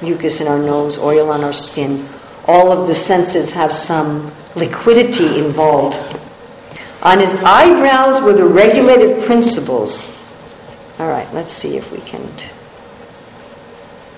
[0.00, 2.08] Mucus in our nose, oil on our skin.
[2.46, 5.98] All of the senses have some liquidity involved.
[7.02, 10.18] On his eyebrows were the regulative principles.
[10.98, 12.28] All right, let's see if we can.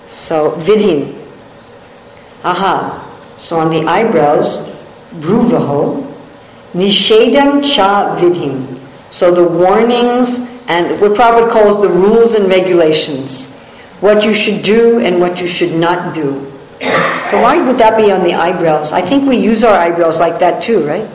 [0.05, 1.21] So, vidhim.
[2.43, 3.01] Aha.
[3.37, 4.75] So on the eyebrows,
[5.15, 6.05] bruvaho,
[6.73, 8.79] nishedam cha vidhim.
[9.11, 13.63] So the warnings and what Prabhupada calls the rules and regulations.
[13.99, 16.51] What you should do and what you should not do.
[17.29, 18.91] So why would that be on the eyebrows?
[18.91, 21.09] I think we use our eyebrows like that too, right?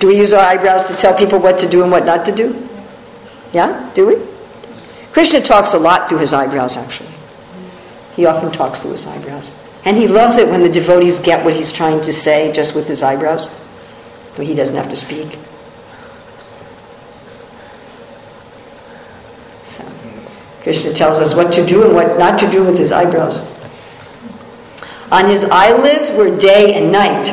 [0.00, 2.32] Do we use our eyebrows to tell people what to do and what not to
[2.32, 2.68] do?
[3.52, 3.90] Yeah?
[3.94, 4.16] Do we?
[5.12, 7.10] Krishna talks a lot through his eyebrows, actually.
[8.16, 9.54] He often talks through his eyebrows.
[9.84, 12.86] And he loves it when the devotees get what he's trying to say just with
[12.86, 13.50] his eyebrows,
[14.36, 15.38] so he doesn't have to speak.
[20.62, 23.48] Krishna tells us what to do and what not to do with his eyebrows.
[25.10, 27.28] On his eyelids were day and night.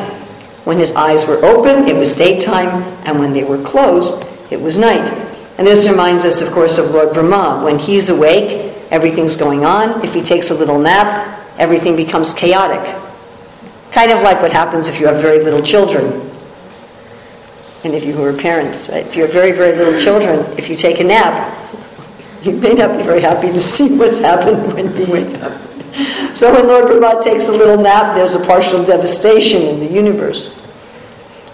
[0.63, 4.77] When his eyes were open, it was daytime, and when they were closed, it was
[4.77, 5.09] night.
[5.57, 7.63] And this reminds us, of course, of Lord Brahma.
[7.63, 10.03] When he's awake, everything's going on.
[10.03, 12.95] If he takes a little nap, everything becomes chaotic.
[13.91, 16.29] Kind of like what happens if you have very little children.
[17.83, 19.05] And if you who are parents, right?
[19.05, 21.66] If you have very, very little children, if you take a nap,
[22.47, 25.61] you may not be very happy to see what's happened when you wake up.
[26.35, 30.63] So when Lord Brahma takes a little nap, there's a partial devastation in the universe.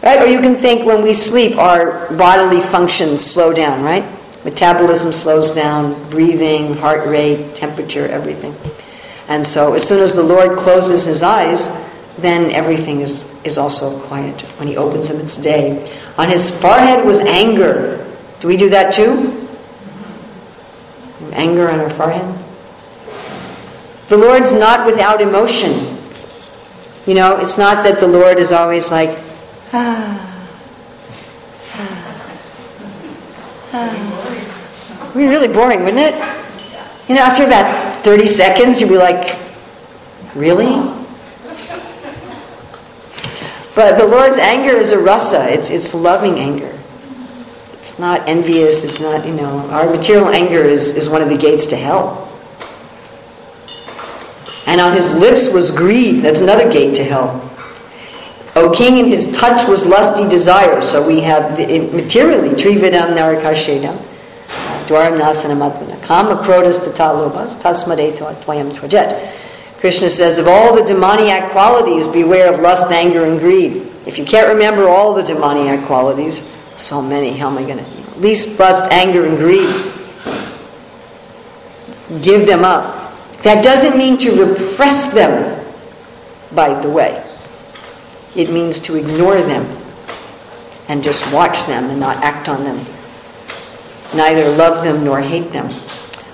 [0.01, 0.21] Right?
[0.21, 4.03] Or you can think when we sleep, our bodily functions slow down, right?
[4.43, 8.53] Metabolism slows down, breathing, heart rate, temperature, everything.
[9.29, 13.97] And so as soon as the Lord closes his eyes, then everything is, is also
[14.01, 14.41] quiet.
[14.59, 16.01] When he opens them, it's day.
[16.17, 18.05] On his forehead was anger.
[18.41, 19.42] Do we do that too?
[21.33, 22.43] Anger on our forehead?
[24.07, 25.97] The Lord's not without emotion.
[27.05, 29.17] You know, it's not that the Lord is always like,
[29.73, 30.45] ah,
[31.73, 32.29] ah,
[33.73, 35.03] ah.
[35.03, 36.15] It'd be really boring, wouldn't it?
[37.09, 39.37] You know, after about 30 seconds, you'd be like,
[40.35, 40.93] really?
[43.75, 46.79] But the Lord's anger is a rasa, it's, it's loving anger.
[47.83, 51.35] It's not envious, it's not, you know, our material anger is, is one of the
[51.35, 52.31] gates to hell.
[54.65, 57.41] And on his lips was greed, that's another gate to hell.
[58.55, 60.81] O king, in his touch was lusty desire.
[60.81, 63.97] So we have the, materially, trividam narakashedam,
[64.87, 69.33] dwaram nasanamadvana, kama krodas tatalobas, tasmadeto tvayam tvajet.
[69.81, 73.85] Krishna says, of all the demoniac qualities, beware of lust, anger, and greed.
[74.05, 77.83] If you can't remember all the demoniac qualities, so many, how am I going to?
[77.83, 79.91] At least lust, anger, and greed.
[82.21, 83.13] Give them up.
[83.43, 85.65] That doesn't mean to repress them,
[86.53, 87.23] by the way.
[88.35, 89.65] It means to ignore them
[90.87, 92.77] and just watch them and not act on them.
[94.15, 95.69] Neither love them nor hate them.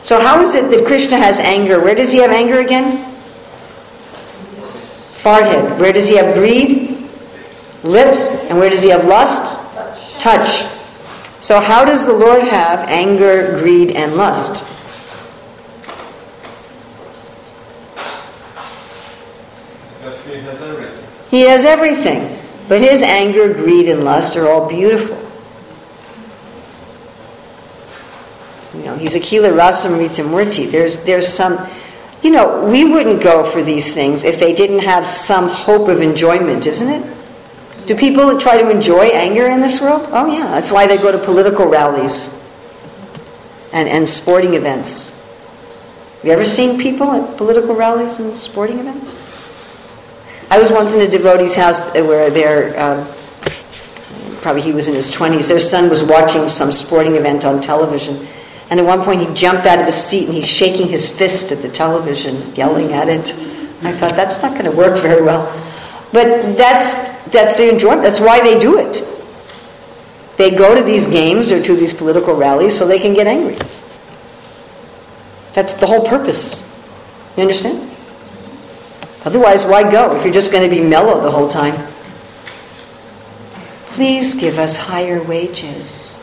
[0.01, 1.79] So, how is it that Krishna has anger?
[1.79, 3.05] Where does he have anger again?
[5.19, 5.79] Forehead.
[5.79, 6.97] Where does he have greed?
[7.83, 8.27] Lips.
[8.49, 9.58] And where does he have lust?
[10.19, 10.65] Touch.
[11.39, 14.63] So, how does the Lord have anger, greed, and lust?
[19.97, 21.07] Because he has everything.
[21.29, 22.39] He has everything.
[22.67, 25.17] But his anger, greed, and lust are all beautiful.
[28.73, 30.69] You know, he's Akhila Rasamrita Murti.
[30.69, 31.67] There's, there's some
[32.21, 36.01] you know, we wouldn't go for these things if they didn't have some hope of
[36.01, 37.18] enjoyment, isn't it?
[37.89, 40.07] Do people try to enjoy anger in this world?
[40.11, 40.45] Oh, yeah.
[40.51, 42.39] That's why they go to political rallies
[43.73, 45.19] and, and sporting events.
[46.17, 49.17] Have you ever seen people at political rallies and sporting events?
[50.51, 53.07] I was once in a devotee's house where their, um,
[54.41, 58.27] probably he was in his 20s, their son was watching some sporting event on television
[58.69, 61.51] and at one point, he jumped out of his seat and he's shaking his fist
[61.51, 63.33] at the television, yelling at it.
[63.81, 65.51] I thought, that's not going to work very well.
[66.13, 66.93] But that's,
[67.31, 68.01] that's the enjoyment.
[68.01, 69.03] That's why they do it.
[70.37, 73.57] They go to these games or to these political rallies so they can get angry.
[75.53, 76.65] That's the whole purpose.
[77.35, 77.89] You understand?
[79.25, 81.75] Otherwise, why go if you're just going to be mellow the whole time?
[83.87, 86.19] Please give us higher wages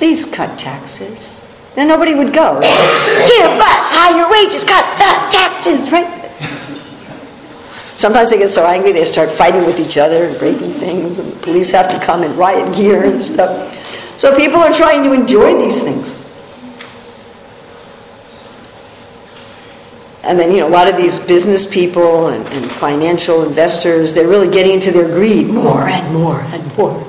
[0.00, 1.46] please cut taxes.
[1.74, 2.58] Then nobody would go.
[2.58, 6.08] Give us higher wages, cut the taxes, right?
[8.00, 11.30] Sometimes they get so angry they start fighting with each other and breaking things, and
[11.34, 13.76] the police have to come in riot gear and stuff.
[14.18, 16.16] So people are trying to enjoy these things.
[20.22, 24.28] And then, you know, a lot of these business people and, and financial investors, they're
[24.28, 27.06] really getting into their greed more and more and more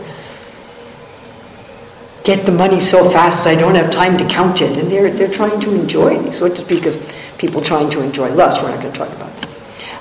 [2.26, 4.78] get the money so fast I don't have time to count it.
[4.78, 6.42] And they're, they're trying to enjoy these.
[6.42, 9.36] What to speak of people trying to enjoy lust, we're not going to talk about
[9.42, 9.51] that.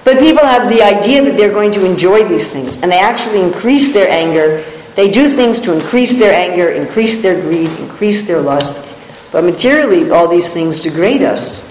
[0.04, 3.42] But people have the idea that they're going to enjoy these things, and they actually
[3.42, 4.64] increase their anger.
[4.96, 8.86] They do things to increase their anger, increase their greed, increase their lust.
[9.30, 11.68] But materially, all these things degrade us.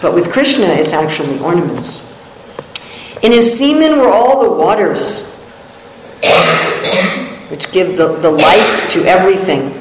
[0.00, 2.08] But with Krishna, it's actually ornaments.
[3.22, 5.36] In his semen were all the waters,
[7.50, 9.78] which give the, the life to everything.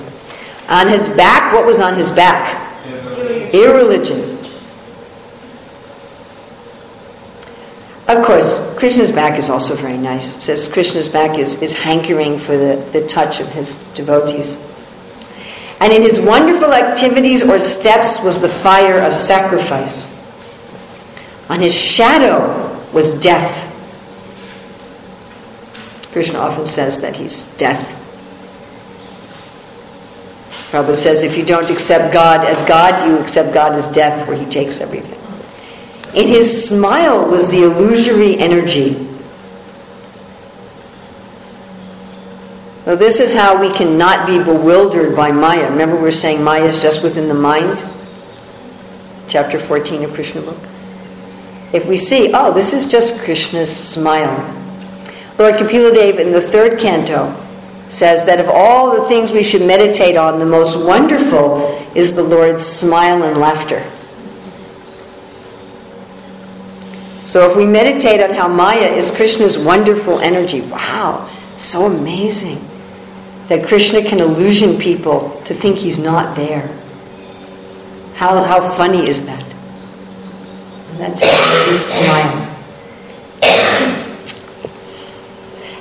[0.69, 2.57] On his back, what was on his back?
[3.53, 4.30] Irreligion.
[8.11, 10.35] Of course, Krishna's back is also very nice.
[10.35, 14.67] It says Krishna's back is, is hankering for the, the touch of his devotees.
[15.79, 20.13] And in his wonderful activities or steps was the fire of sacrifice.
[21.49, 23.67] On his shadow was death.
[26.11, 27.97] Krishna often says that he's death.
[30.71, 34.37] Prabhupada says if you don't accept God as God, you accept God as death, where
[34.37, 35.20] he takes everything.
[36.13, 39.07] In his smile was the illusory energy.
[42.85, 45.69] Well, this is how we cannot be bewildered by Maya.
[45.69, 47.81] Remember, we are saying Maya is just within the mind?
[49.29, 50.57] Chapter 14 of Krishna book.
[51.71, 54.35] If we see, oh, this is just Krishna's smile.
[55.37, 57.33] Lord Kapila Dev in the third canto
[57.87, 62.23] says that of all the things we should meditate on, the most wonderful is the
[62.23, 63.89] Lord's smile and laughter.
[67.31, 72.59] So if we meditate on how Maya is Krishna's wonderful energy, wow, so amazing
[73.47, 76.67] that Krishna can illusion people to think he's not there.
[78.15, 79.45] How, how funny is that?
[80.89, 82.53] And that's his, his smile.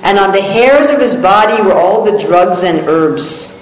[0.05, 3.61] And on the hairs of his body were all the drugs and herbs.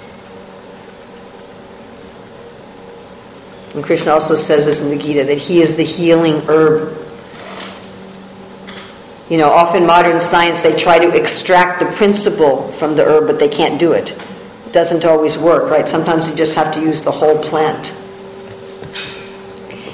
[3.73, 6.98] And Krishna also says this in the Gita that he is the healing herb.
[9.29, 13.37] You know, often modern science they try to extract the principle from the herb, but
[13.37, 14.11] they can't do it.
[14.11, 15.87] It doesn't always work, right?
[15.87, 17.93] Sometimes you just have to use the whole plant.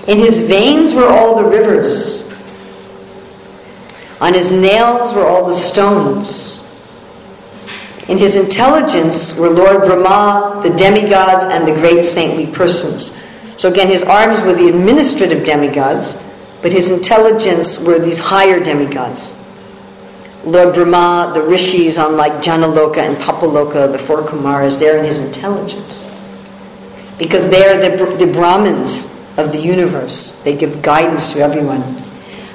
[0.07, 2.31] In his veins were all the rivers.
[4.21, 6.61] On his nails were all the stones.
[8.07, 13.21] In his intelligence were Lord Brahma, the demigods, and the great saintly persons.
[13.57, 16.21] So again, his arms were the administrative demigods,
[16.65, 19.39] but his intelligence were these higher demigods.
[20.43, 26.03] Lord Brahma, the rishis, unlike Janaloka and Tapaloka, the four Kumaras, they're in his intelligence.
[27.19, 30.41] Because they're the, the Brahmins of the universe.
[30.41, 31.83] They give guidance to everyone.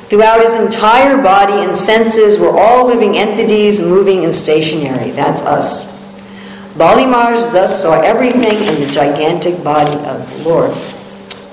[0.08, 5.12] Throughout his entire body and senses were all living entities moving and stationary.
[5.12, 5.86] That's us.
[6.74, 10.74] Balimars thus saw everything in the gigantic body of the Lord.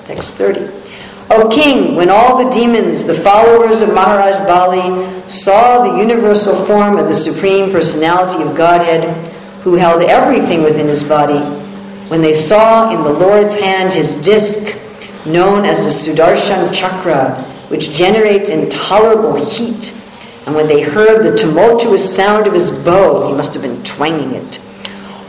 [0.06, 0.77] Text 30.
[1.30, 6.96] O king, when all the demons, the followers of Maharaj Bali, saw the universal form
[6.96, 9.04] of the Supreme Personality of Godhead,
[9.62, 11.40] who held everything within his body,
[12.08, 14.74] when they saw in the Lord's hand his disc,
[15.26, 19.92] known as the Sudarshan Chakra, which generates intolerable heat,
[20.46, 24.32] and when they heard the tumultuous sound of his bow, he must have been twanging
[24.32, 24.60] it,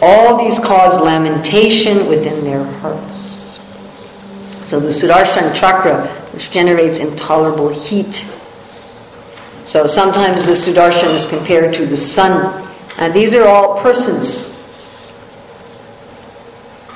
[0.01, 3.28] all these caused lamentation within their hearts.
[4.69, 8.29] So the Sudarshan chakra, which generates intolerable heat.
[9.65, 12.71] So sometimes the Sudarshan is compared to the sun.
[12.99, 14.55] And these are all persons.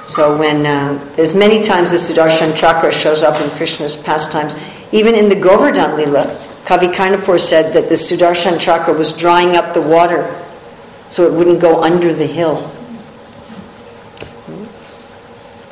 [0.07, 4.55] So when uh, there's many times the Sudarshan chakra shows up in Krishna's pastimes,
[4.91, 6.25] even in the Govardhan Lila,
[6.65, 10.45] Kavi Karnapur said that the Sudarshan chakra was drying up the water
[11.09, 12.71] so it wouldn't go under the hill.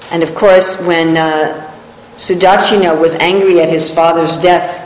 [0.09, 1.67] And of course, when uh,
[2.21, 4.77] Sudakshina was angry at his father's death,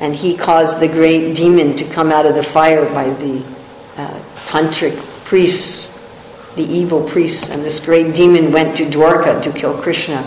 [0.00, 3.44] and he caused the great demon to come out of the fire by the
[3.98, 4.96] uh, tantric
[5.26, 6.10] priests,
[6.56, 7.50] the evil priests.
[7.50, 10.22] And this great demon went to Dwarka to kill Krishna,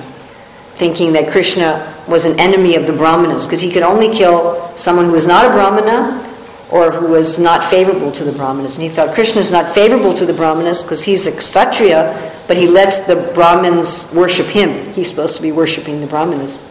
[0.75, 5.05] thinking that Krishna was an enemy of the Brahmanas, because he could only kill someone
[5.05, 6.23] who was not a Brahmana
[6.69, 8.77] or who was not favorable to the Brahmanas.
[8.77, 12.57] And he thought Krishna is not favorable to the Brahmanas because he's a Kshatriya, but
[12.57, 14.93] he lets the Brahmins worship him.
[14.93, 16.65] He's supposed to be worshiping the Brahmanas.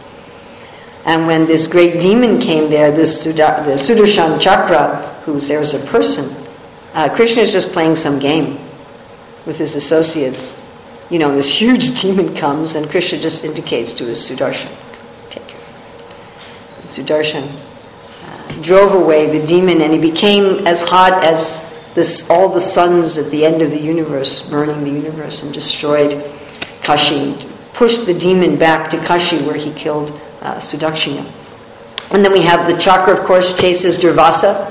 [1.05, 5.85] And when this great demon came there, this the Sudarshan Chakra, who's there as a
[5.87, 6.29] person,
[6.93, 8.59] uh, Krishna is just playing some game
[9.45, 10.67] with his associates.
[11.09, 14.75] You know, this huge demon comes, and Krishna just indicates to his Sudarshan,
[15.29, 15.61] take it.
[16.89, 17.49] Sudarshan
[18.23, 23.17] uh, drove away the demon, and he became as hot as this, all the suns
[23.17, 26.23] at the end of the universe, burning the universe, and destroyed
[26.83, 27.35] Kashi,
[27.73, 31.27] pushed the demon back to Kashi where he killed uh, Sudakshina.
[32.11, 34.69] And then we have the chakra, of course, chases Durvasa.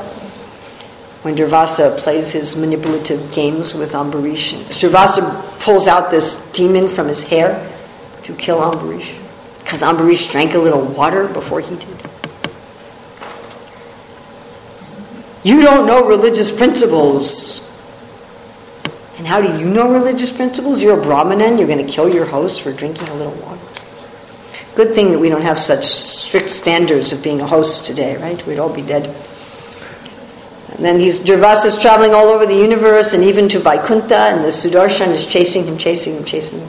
[1.22, 7.24] When Durvasa plays his manipulative games with Ambarish, Durvasa pulls out this demon from his
[7.24, 7.77] hair
[8.22, 9.20] to kill Ambarish
[9.64, 12.06] because Ambarish drank a little water before he did.
[15.47, 17.62] You don't know religious principles.
[19.16, 20.82] And how do you know religious principles?
[20.82, 23.61] You're a Brahmanan, you're going to kill your host for drinking a little water.
[24.74, 28.44] Good thing that we don't have such strict standards of being a host today, right?
[28.44, 29.07] We'd all be dead.
[30.74, 34.44] And then he's Durvasa is traveling all over the universe and even to Vaikuntha, and
[34.44, 36.68] the Sudarshan is chasing him, chasing him, chasing him.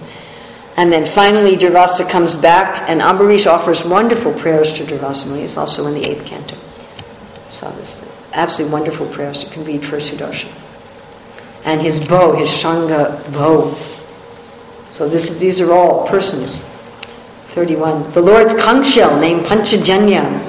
[0.77, 5.41] And then finally, Durvasa comes back, and Ambarish offers wonderful prayers to Durvasa Muni.
[5.41, 6.57] It's also in the eighth canto.
[7.49, 9.43] So this absolutely wonderful prayers.
[9.43, 10.51] You can read for Sudarshan.
[11.65, 13.73] And his bow, his Shanga bow.
[14.89, 16.59] So this is these are all persons.
[17.49, 18.11] 31.
[18.13, 20.39] The Lord's conch shell named Panchajanya,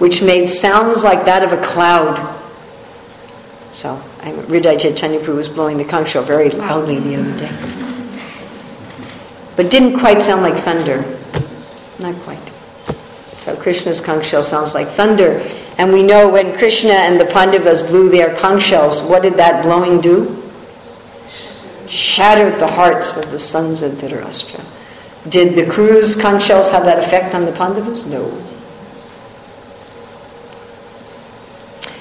[0.00, 2.36] which made sounds like that of a cloud.
[3.72, 7.88] So Hridaya Chaitanya was blowing the conch shell very loudly the other day
[9.58, 11.04] but didn't quite sound like thunder.
[11.98, 12.38] Not quite.
[13.48, 15.38] So Krishna's conch shell sounds like thunder.
[15.78, 19.62] And we know when Krishna and the Pandavas blew their conch shells, what did that
[19.62, 20.42] blowing do?
[21.86, 24.62] Shattered the hearts of the sons of Dhritarashtra.
[25.30, 28.06] Did the Kuru's conch shells have that effect on the Pandavas?
[28.06, 28.26] No.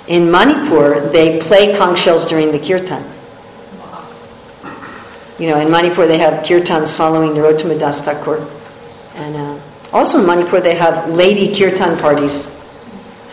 [0.08, 3.10] In Manipur, they play conch shells during the kirtan.
[5.40, 8.46] You know, in Manipur they have kirtans following Narottama Das Thakur.
[9.16, 9.47] And uh,
[9.94, 12.54] also in Manipur they have lady kirtan parties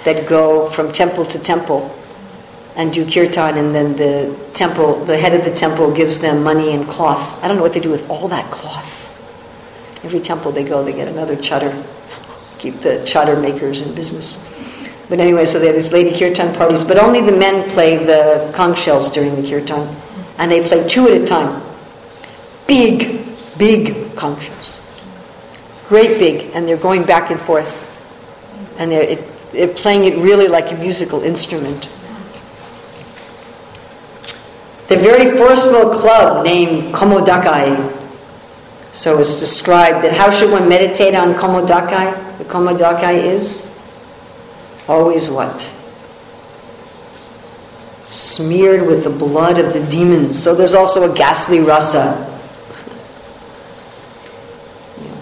[0.05, 1.95] that go from temple to temple
[2.77, 6.73] and do kirtan and then the temple, the head of the temple gives them money
[6.73, 7.43] and cloth.
[7.43, 8.91] I don't know what they do with all that cloth.
[10.05, 11.73] Every temple they go, they get another chadar.
[12.59, 14.43] Keep the chadar makers in business.
[15.09, 18.51] But anyway, so they have these lady kirtan parties, but only the men play the
[18.55, 19.95] conch shells during the kirtan.
[20.39, 21.63] And they play two at a time
[22.67, 23.25] big,
[23.59, 24.81] big conch shells.
[25.95, 27.71] Great big, and they're going back and forth.
[28.81, 29.21] And they're,
[29.53, 31.89] it, playing it really like a musical instrument.
[34.89, 37.97] The very forceful club named Kaumodaki.
[38.93, 42.39] So it's described that how should one meditate on Kaumodaki?
[42.39, 43.73] The Kaumodaki is
[44.89, 45.61] always what?
[48.11, 50.43] Smeared with the blood of the demons.
[50.43, 52.34] So there's also a ghastly rasa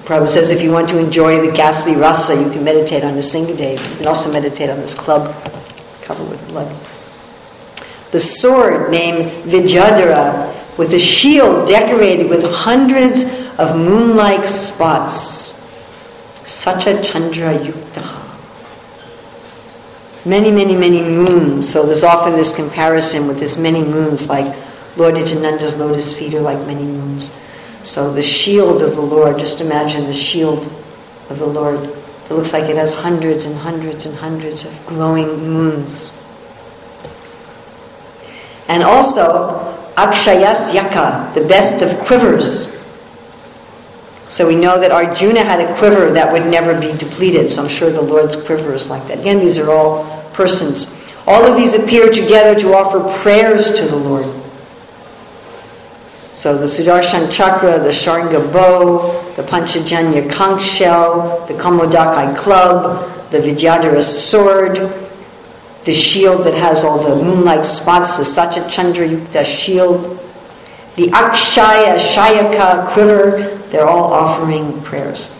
[0.05, 3.21] Prabhupada says if you want to enjoy the ghastly rasa, you can meditate on the
[3.21, 3.79] Singadev.
[3.91, 5.33] You can also meditate on this club
[6.03, 6.75] covered with blood.
[8.11, 13.25] The sword named Vidyadhara, with a shield decorated with hundreds
[13.59, 15.53] of moon-like spots.
[16.45, 18.21] Sacha Chandra Yukta.
[20.25, 21.69] Many, many, many moons.
[21.71, 24.55] So there's often this comparison with this many moons, like
[24.97, 27.39] Lord Nityananda's lotus feet are like many moons.
[27.83, 30.71] So the shield of the Lord, just imagine the shield
[31.29, 31.81] of the Lord.
[31.83, 36.19] It looks like it has hundreds and hundreds and hundreds of glowing moons.
[38.69, 42.79] And also, Akshaya Shayaka, the best of quivers.
[44.29, 47.51] So we know that Arjuna had a quiver that would never be depleted.
[47.51, 49.21] So I'm sure the Lord's quiver is like that.
[49.21, 50.99] Again, these are all persons.
[51.27, 54.42] All of these appear together to offer prayers to the Lord.
[56.35, 63.39] So the Sudarshan Chakra, the Shanga bow, the Panchajanya conch shell, the Kaumodaki club, the
[63.39, 64.91] Vidyadhara sword,
[65.85, 70.19] the shield that has all the moonlight spots, the Satya Chandra Yukta shield,
[70.97, 75.31] the Akshaya Shayaka quiver, they're all offering prayers.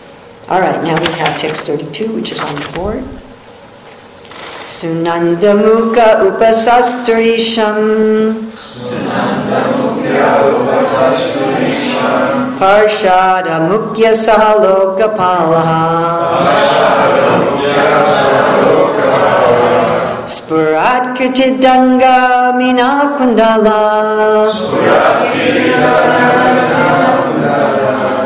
[0.47, 3.03] All right, now we have text 32, which is on the board.
[4.65, 8.51] Sunandamuka Upasastrisham.
[12.59, 15.83] Parshada Mukya Sahalokapalaha
[20.25, 24.47] Spurat Kirtidanga Mina Kundala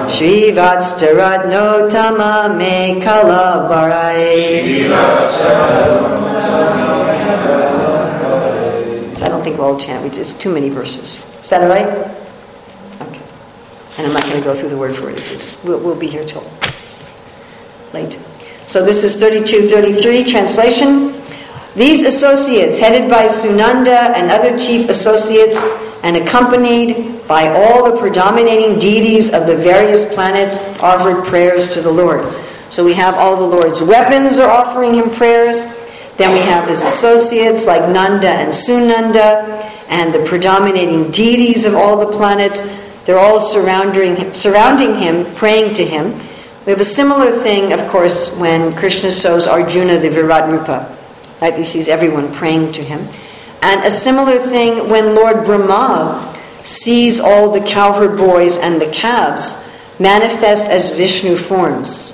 [0.07, 4.37] Shri Vatstaratno Tama Me Kalabarai
[9.17, 10.03] so I don't think we'll all chant.
[10.03, 11.26] We just too many verses.
[11.47, 11.87] Is that all right?
[13.07, 13.21] Okay.
[13.97, 15.57] And I'm not going to go through the word for it.
[15.63, 16.43] We'll, we'll be here till
[17.93, 18.19] late.
[18.67, 21.13] So this is 32, 33 translation.
[21.73, 25.57] These associates, headed by Sunanda and other chief associates,
[26.03, 31.89] and accompanied by all the predominating deities of the various planets, offered prayers to the
[31.89, 32.25] Lord.
[32.69, 35.63] So we have all the Lord's weapons are offering him prayers.
[36.17, 41.97] Then we have his associates like Nanda and Sunanda, and the predominating deities of all
[41.97, 42.61] the planets.
[43.05, 46.13] They're all surrounding him, surrounding him, praying to him.
[46.65, 50.97] We have a similar thing, of course, when Krishna shows Arjuna the Virat Rupa.
[51.41, 51.57] Right?
[51.57, 53.07] He sees everyone praying to him.
[53.61, 59.73] And a similar thing when Lord Brahma sees all the cowherd boys and the calves
[59.99, 62.13] manifest as Vishnu forms.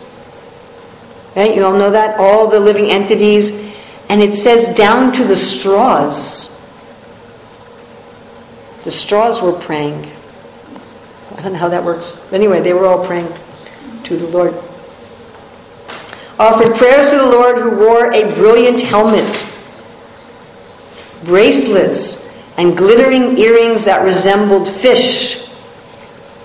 [1.36, 1.56] Right?
[1.56, 2.20] You all know that?
[2.20, 3.64] All the living entities
[4.10, 6.53] and it says down to the straws.
[8.84, 10.12] The straws were praying.
[11.38, 12.32] I don't know how that works.
[12.34, 13.28] Anyway, they were all praying
[14.04, 14.54] to the Lord.
[16.38, 19.48] Offered prayers to the Lord who wore a brilliant helmet,
[21.24, 22.24] bracelets,
[22.58, 25.48] and glittering earrings that resembled fish.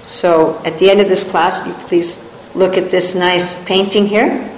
[0.04, 4.50] So at the end of this class, you please look at this nice painting here.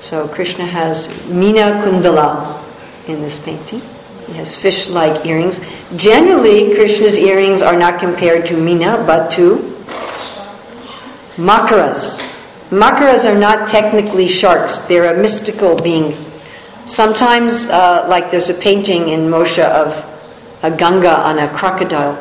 [0.00, 2.62] So Krishna has Mina Kundala
[3.08, 3.82] in this painting.
[4.26, 5.60] He has fish like earrings.
[5.96, 9.56] Generally, Krishna's earrings are not compared to Mina but to
[11.36, 12.32] Makaras.
[12.70, 16.14] Makaras are not technically sharks, they're a mystical being.
[16.86, 20.02] Sometimes, uh, like there's a painting in Moshe of
[20.62, 22.16] a Ganga on a crocodile,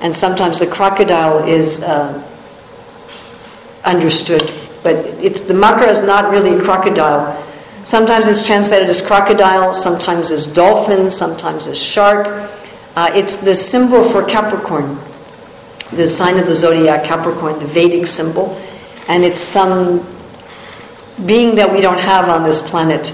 [0.00, 2.22] and sometimes the crocodile is uh,
[3.84, 7.46] understood, but it's the makara is not really a crocodile.
[7.90, 12.48] Sometimes it's translated as crocodile, sometimes as dolphin, sometimes as shark.
[12.94, 14.96] Uh, it's the symbol for Capricorn,
[15.90, 18.56] the sign of the zodiac, Capricorn, the Vedic symbol,
[19.08, 20.06] and it's some
[21.26, 23.12] being that we don't have on this planet.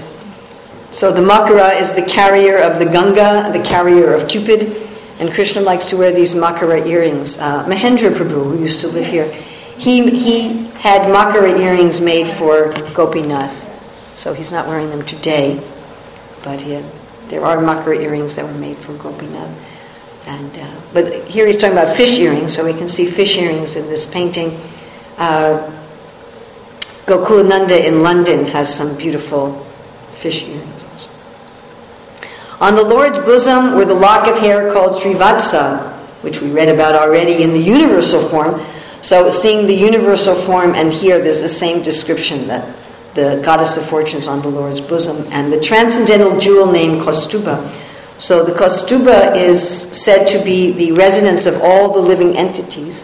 [0.91, 4.87] So the Makara is the carrier of the Ganga, the carrier of Cupid,
[5.19, 7.39] and Krishna likes to wear these Makara earrings.
[7.39, 9.25] Uh, Mahendra Prabhu, who used to live here,
[9.79, 13.66] he, he had Makara earrings made for Gopinath.
[14.17, 15.63] So he's not wearing them today,
[16.43, 16.83] but he
[17.29, 19.55] there are Makara earrings that were made for Gopinath.
[20.25, 23.75] And, uh, but here he's talking about fish earrings, so we can see fish earrings
[23.75, 24.59] in this painting.
[25.17, 25.71] Uh,
[27.05, 29.65] Gokulananda in London has some beautiful
[30.17, 31.09] fish earrings.
[32.59, 35.93] On the Lord's bosom were the lock of hair called Srivatsa,
[36.23, 38.61] which we read about already in the universal form.
[39.01, 42.75] So, seeing the universal form, and here there's the same description that
[43.17, 47.67] the goddess of fortunes on the Lord's bosom, and the transcendental jewel named Kaustubha.
[48.19, 53.03] So, the Kaustubha is said to be the residence of all the living entities,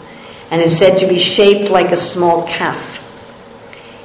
[0.52, 3.02] and is said to be shaped like a small calf.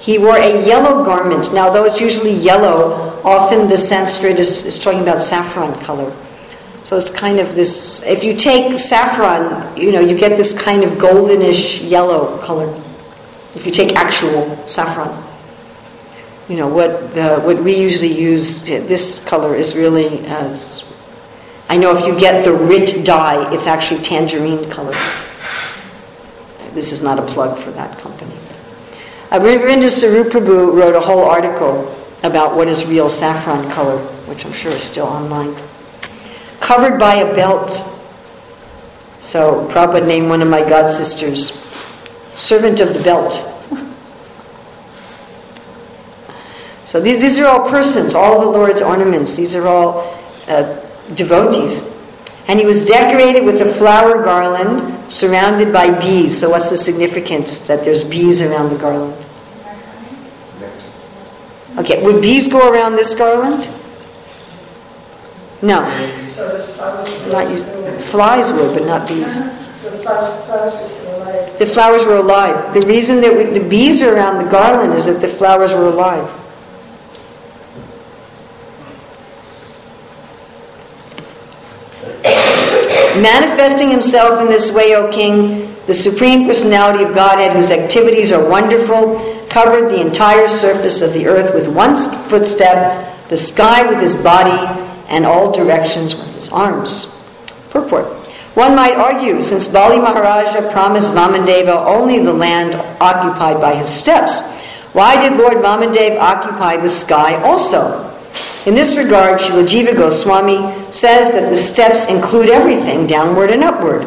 [0.01, 1.53] He wore a yellow garment.
[1.53, 6.11] Now, though it's usually yellow, often the Sanskrit is, is talking about saffron color.
[6.85, 10.85] So it's kind of this, if you take saffron, you know, you get this kind
[10.85, 12.75] of goldenish yellow color.
[13.55, 15.28] If you take actual saffron.
[16.49, 20.85] You know, what, the, what we usually use, this color is really as,
[21.69, 24.95] I know if you get the Rit dye, it's actually tangerine color.
[26.73, 28.35] This is not a plug for that company.
[29.31, 34.47] Uh, Ravindra Svarupa Prabhu wrote a whole article about what is real saffron color, which
[34.47, 35.55] I'm sure is still online.
[36.61, 37.71] Covered by a belt.
[39.21, 41.65] So Prabhupada named one of my god sisters
[42.39, 43.58] servant of the belt.
[46.89, 49.36] So these, these are all persons, all the Lord's ornaments.
[49.36, 50.18] These are all
[50.49, 50.80] uh,
[51.14, 51.84] devotees.
[52.47, 56.41] And he was decorated with a flower garland surrounded by bees.
[56.41, 59.22] So, what's the significance that there's bees around the garland?
[61.76, 63.68] Okay, would bees go around this garland?
[65.61, 65.82] No.
[67.28, 68.01] Not.
[68.01, 69.39] Flies would, but not bees.
[71.59, 72.72] The flowers were alive.
[72.72, 75.89] The reason that we, the bees are around the garland is that the flowers were
[75.89, 76.47] alive.
[83.17, 88.49] Manifesting himself in this way, O King, the Supreme Personality of Godhead, whose activities are
[88.49, 94.17] wonderful, covered the entire surface of the earth with one footstep, the sky with his
[94.23, 97.15] body, and all directions with his arms.
[97.71, 98.07] Purport.
[98.55, 104.43] One might argue, since Bali Maharaja promised Vamandeva only the land occupied by his steps,
[104.93, 108.08] why did Lord Vamandev occupy the sky also?
[108.69, 114.03] In this regard, Srila Jiva Goswami says that the steps include everything, downward and upward.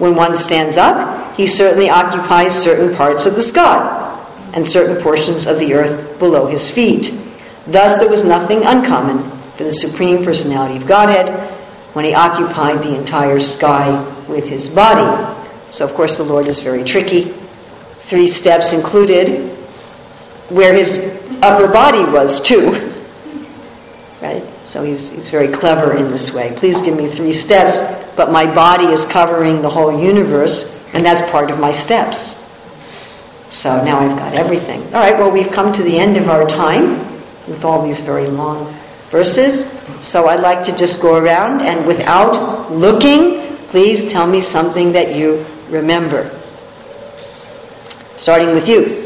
[0.00, 3.86] When one stands up, he certainly occupies certain parts of the sky
[4.54, 7.14] and certain portions of the earth below his feet.
[7.68, 11.48] Thus, there was nothing uncommon for the Supreme Personality of Godhead
[11.94, 15.32] when he occupied the entire sky with his body.
[15.70, 17.32] So, of course, the Lord is very tricky.
[18.00, 19.48] Three steps included
[20.48, 22.94] where his upper body was, too.
[24.26, 24.42] Right?
[24.64, 26.52] So he's, he's very clever in this way.
[26.56, 27.78] Please give me three steps,
[28.16, 32.50] but my body is covering the whole universe, and that's part of my steps.
[33.50, 34.82] So now I've got everything.
[34.86, 36.98] All right, well, we've come to the end of our time
[37.46, 38.74] with all these very long
[39.10, 39.78] verses.
[40.00, 45.14] So I'd like to just go around and without looking, please tell me something that
[45.14, 46.36] you remember.
[48.16, 49.05] Starting with you.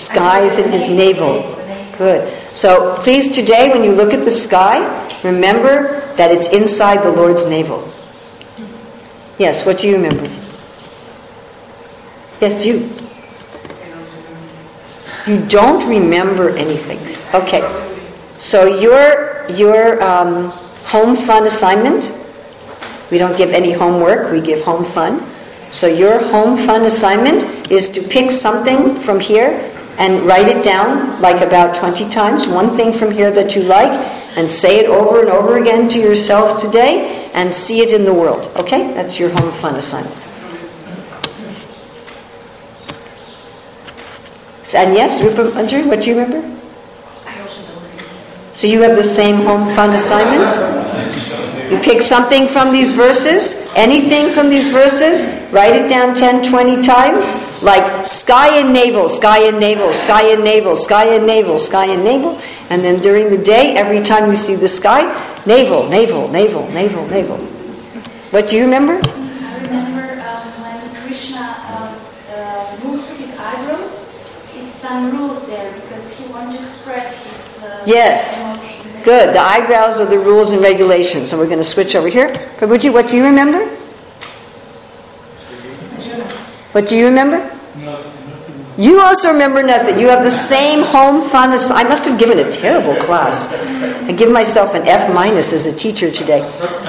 [0.00, 1.42] Sky is in his navel.
[1.98, 2.32] Good.
[2.56, 4.80] So please, today, when you look at the sky,
[5.22, 7.86] remember that it's inside the Lord's navel.
[9.38, 10.24] Yes, what do you remember?
[12.40, 12.88] Yes, you.
[15.26, 16.98] You don't remember anything.
[17.34, 17.60] Okay.
[18.38, 20.48] So your your um,
[20.88, 22.16] home fun assignment.
[23.10, 24.32] We don't give any homework.
[24.32, 25.26] We give home fun.
[25.70, 31.20] So your home fun assignment is to pick something from here and write it down
[31.20, 33.92] like about 20 times, one thing from here that you like,
[34.36, 38.12] and say it over and over again to yourself today and see it in the
[38.12, 38.50] world.
[38.56, 38.92] Okay?
[38.94, 40.16] That's your home fun assignment.
[44.72, 46.56] And yes, Rupa Manjari, what do you remember?
[48.54, 50.52] So you have the same home fun assignment?
[51.72, 56.82] You pick something from these verses, anything from these verses, write it down 10, 20
[56.82, 61.86] times, like sky and navel, sky and navel, sky and navel, sky and navel, sky
[61.86, 62.40] and navel.
[62.70, 65.02] And then during the day, every time you see the sky,
[65.46, 67.36] navel, navel, navel, navel, navel.
[68.30, 69.00] What do you remember?
[69.04, 72.00] I remember um, when Krishna um,
[72.32, 74.12] uh, moves his eyebrows,
[74.54, 78.42] it's unruled there because he wants to express his uh, Yes.
[78.44, 79.02] emotion.
[79.02, 79.34] Good.
[79.34, 81.30] The eyebrows are the rules and regulations.
[81.30, 82.28] So we're going to switch over here.
[82.58, 83.76] Prabhuji, what do you remember?
[86.72, 87.38] What do you remember?
[88.78, 89.98] You also remember nothing.
[89.98, 91.52] You have the same home fun.
[91.52, 93.52] Ass- I must have given a terrible class.
[93.52, 96.40] I give myself an F minus as a teacher today.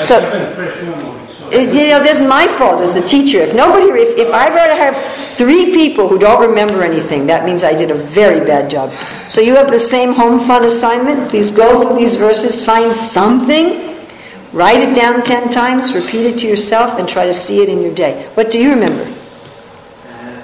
[0.04, 1.12] So, keep a fresh memory.
[1.52, 3.40] So uh, you know, this is my fault as the teacher.
[3.40, 7.44] If nobody, if, if I were to have three people who don't remember anything, that
[7.44, 8.94] means I did a very bad job.
[9.28, 11.30] So you have the same home fun assignment.
[11.30, 13.98] Please go through these verses, find something,
[14.54, 17.82] write it down ten times, repeat it to yourself, and try to see it in
[17.82, 18.30] your day.
[18.36, 19.04] What do you remember?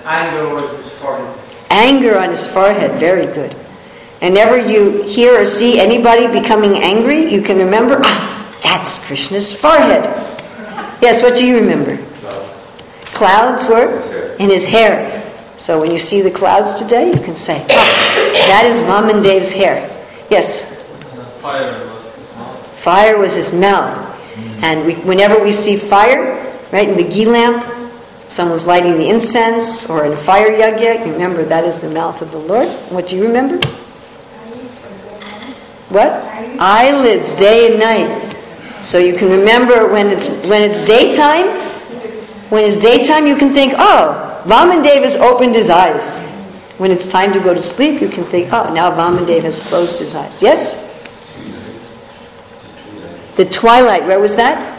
[0.08, 1.38] Anger was his forehead.
[1.70, 3.00] Anger on his forehead.
[3.00, 3.52] Very good.
[4.22, 9.54] And Whenever you hear or see anybody becoming angry, you can remember, ah, that's Krishna's
[9.54, 10.04] forehead.
[11.02, 11.98] Yes, what do you remember?
[13.14, 15.14] Clouds clouds were in his hair.
[15.58, 19.84] So when you see the clouds today, you can say, ah, that is Vamandev's hair.
[20.30, 20.76] Yes,
[21.42, 22.80] Fire was his mouth.
[22.80, 24.04] fire was his mouth.
[24.64, 26.36] And we, whenever we see fire,
[26.72, 27.64] right, in the ghee lamp,
[28.30, 32.22] someone's lighting the incense, or in a fire yagya, you remember that is the mouth
[32.22, 32.68] of the Lord.
[32.90, 33.66] What do you remember?
[35.90, 36.12] What?
[36.60, 38.36] Eyelids, day and night.
[38.84, 41.48] So you can remember when it's when it's daytime.
[42.50, 46.26] When it's daytime, you can think, "Oh, Vaman Vamandev has opened his eyes."
[46.78, 49.60] When it's time to go to sleep, you can think, "Oh, now Vaman Vamandev has
[49.60, 50.76] closed his eyes." Yes.
[53.36, 54.06] The twilight.
[54.06, 54.77] Where was that?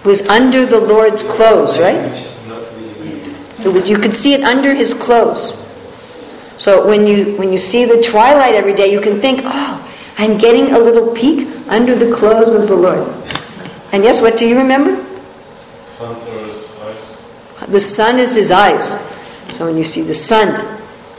[0.00, 2.08] It was under the Lord's clothes, right?
[3.62, 5.60] It was, you could see it under his clothes.
[6.56, 9.80] So when you when you see the twilight every day, you can think, "Oh,
[10.16, 13.08] I'm getting a little peek under the clothes of the Lord."
[13.92, 15.04] And yes, what do you remember?
[15.84, 17.22] Sun's or his eyes.
[17.68, 18.96] The sun is his eyes.
[19.48, 20.48] So when you see the sun,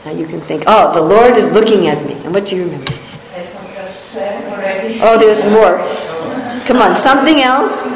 [0.04, 2.64] now you can think, "Oh, the Lord is looking at me." And what do you
[2.64, 2.90] remember?
[2.90, 4.98] It was just said already.
[5.02, 5.78] Oh, there's more.
[6.66, 7.90] Come on, something else.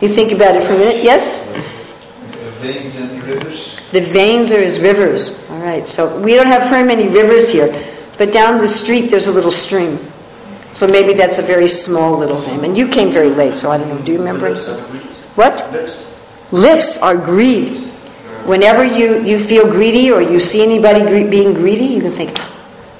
[0.00, 1.02] You think about it for a minute.
[1.02, 1.40] Yes.
[2.60, 3.78] Veins and rivers.
[3.92, 5.48] The veins are his rivers.
[5.50, 7.68] All right, so we don't have very many rivers here,
[8.18, 9.98] but down the street there's a little stream.
[10.72, 12.64] So maybe that's a very small little vein.
[12.64, 13.98] And you came very late, so I don't know.
[14.04, 14.54] Do you remember?
[15.36, 15.70] What?
[15.72, 16.12] Lips.
[16.50, 17.76] Lips are greed.
[18.44, 22.32] Whenever you, you feel greedy or you see anybody gre- being greedy, you can think,
[22.38, 22.52] "Ah,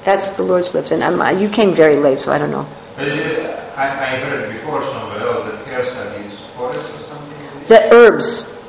[0.03, 0.91] that's the Lord's lips.
[0.91, 2.65] And I'm, uh, you came very late, so I don't know.
[2.97, 7.37] I, I heard before somewhere else that hairs are used for it or something.
[7.67, 8.63] The herbs,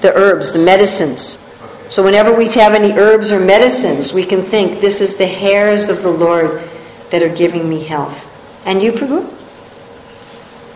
[0.00, 1.44] the herbs, the medicines.
[1.88, 5.88] So whenever we have any herbs or medicines, we can think this is the hairs
[5.88, 6.62] of the Lord
[7.10, 8.30] that are giving me health.
[8.66, 9.24] And you, Prabhu?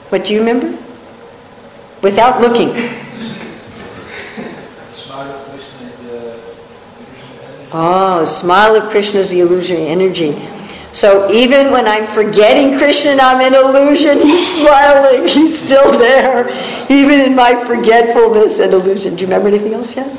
[0.08, 0.78] What do you remember?
[2.00, 2.74] Without looking.
[4.94, 6.40] Smile of Krishna is the uh,
[7.06, 7.70] Krishna energy.
[7.72, 10.32] Oh, smile of Krishna is the illusionary energy.
[10.92, 15.26] So even when I'm forgetting Krishna I'm in illusion, he's smiling.
[15.26, 16.48] He's still there.
[16.90, 19.16] Even in my forgetfulness and illusion.
[19.16, 20.14] Do you remember anything else yet?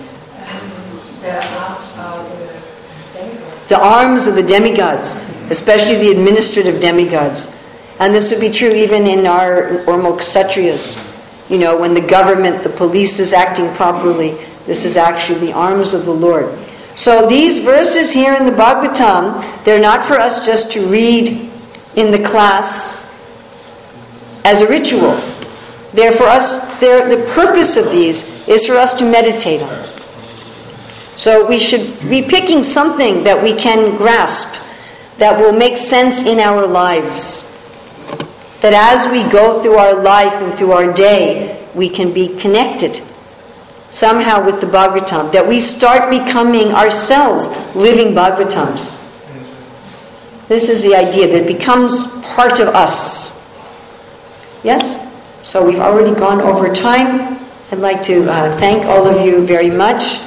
[3.69, 5.15] The arms of the demigods,
[5.49, 7.57] especially the administrative demigods.
[7.99, 11.11] And this would be true even in our Ormo Kshatriyas.
[11.49, 15.93] You know, when the government, the police is acting properly, this is actually the arms
[15.93, 16.57] of the Lord.
[16.95, 21.51] So these verses here in the Bhagavatam, they're not for us just to read
[21.95, 23.03] in the class
[24.45, 25.19] as a ritual.
[25.93, 29.87] They're for us, they're, the purpose of these is for us to meditate on.
[31.15, 34.59] So we should be picking something that we can grasp,
[35.17, 37.51] that will make sense in our lives.
[38.61, 43.03] That as we go through our life and through our day, we can be connected
[43.93, 45.31] somehow with the Bhagavatam.
[45.31, 48.99] That we start becoming ourselves living Bhagavatams.
[50.47, 53.39] This is the idea that becomes part of us.
[54.63, 54.99] Yes?
[55.43, 57.39] So we've already gone over time.
[57.71, 60.17] I'd like to uh, thank all of you very much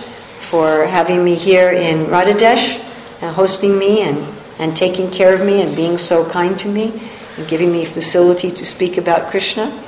[0.48, 2.82] for having me here in Radhadesh
[3.20, 4.18] and hosting me and,
[4.58, 7.00] and taking care of me and being so kind to me
[7.36, 9.82] and giving me facility to speak about Krishna.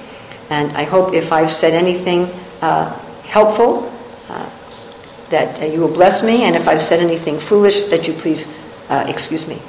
[0.51, 2.99] And I hope if I've said anything uh,
[3.29, 3.93] helpful,
[4.29, 4.51] uh,
[5.31, 8.49] that uh, you will bless me, and if I've said anything foolish, that you please
[8.89, 9.61] uh, excuse me.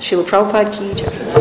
[0.00, 1.30] Srila Prabhupada ki.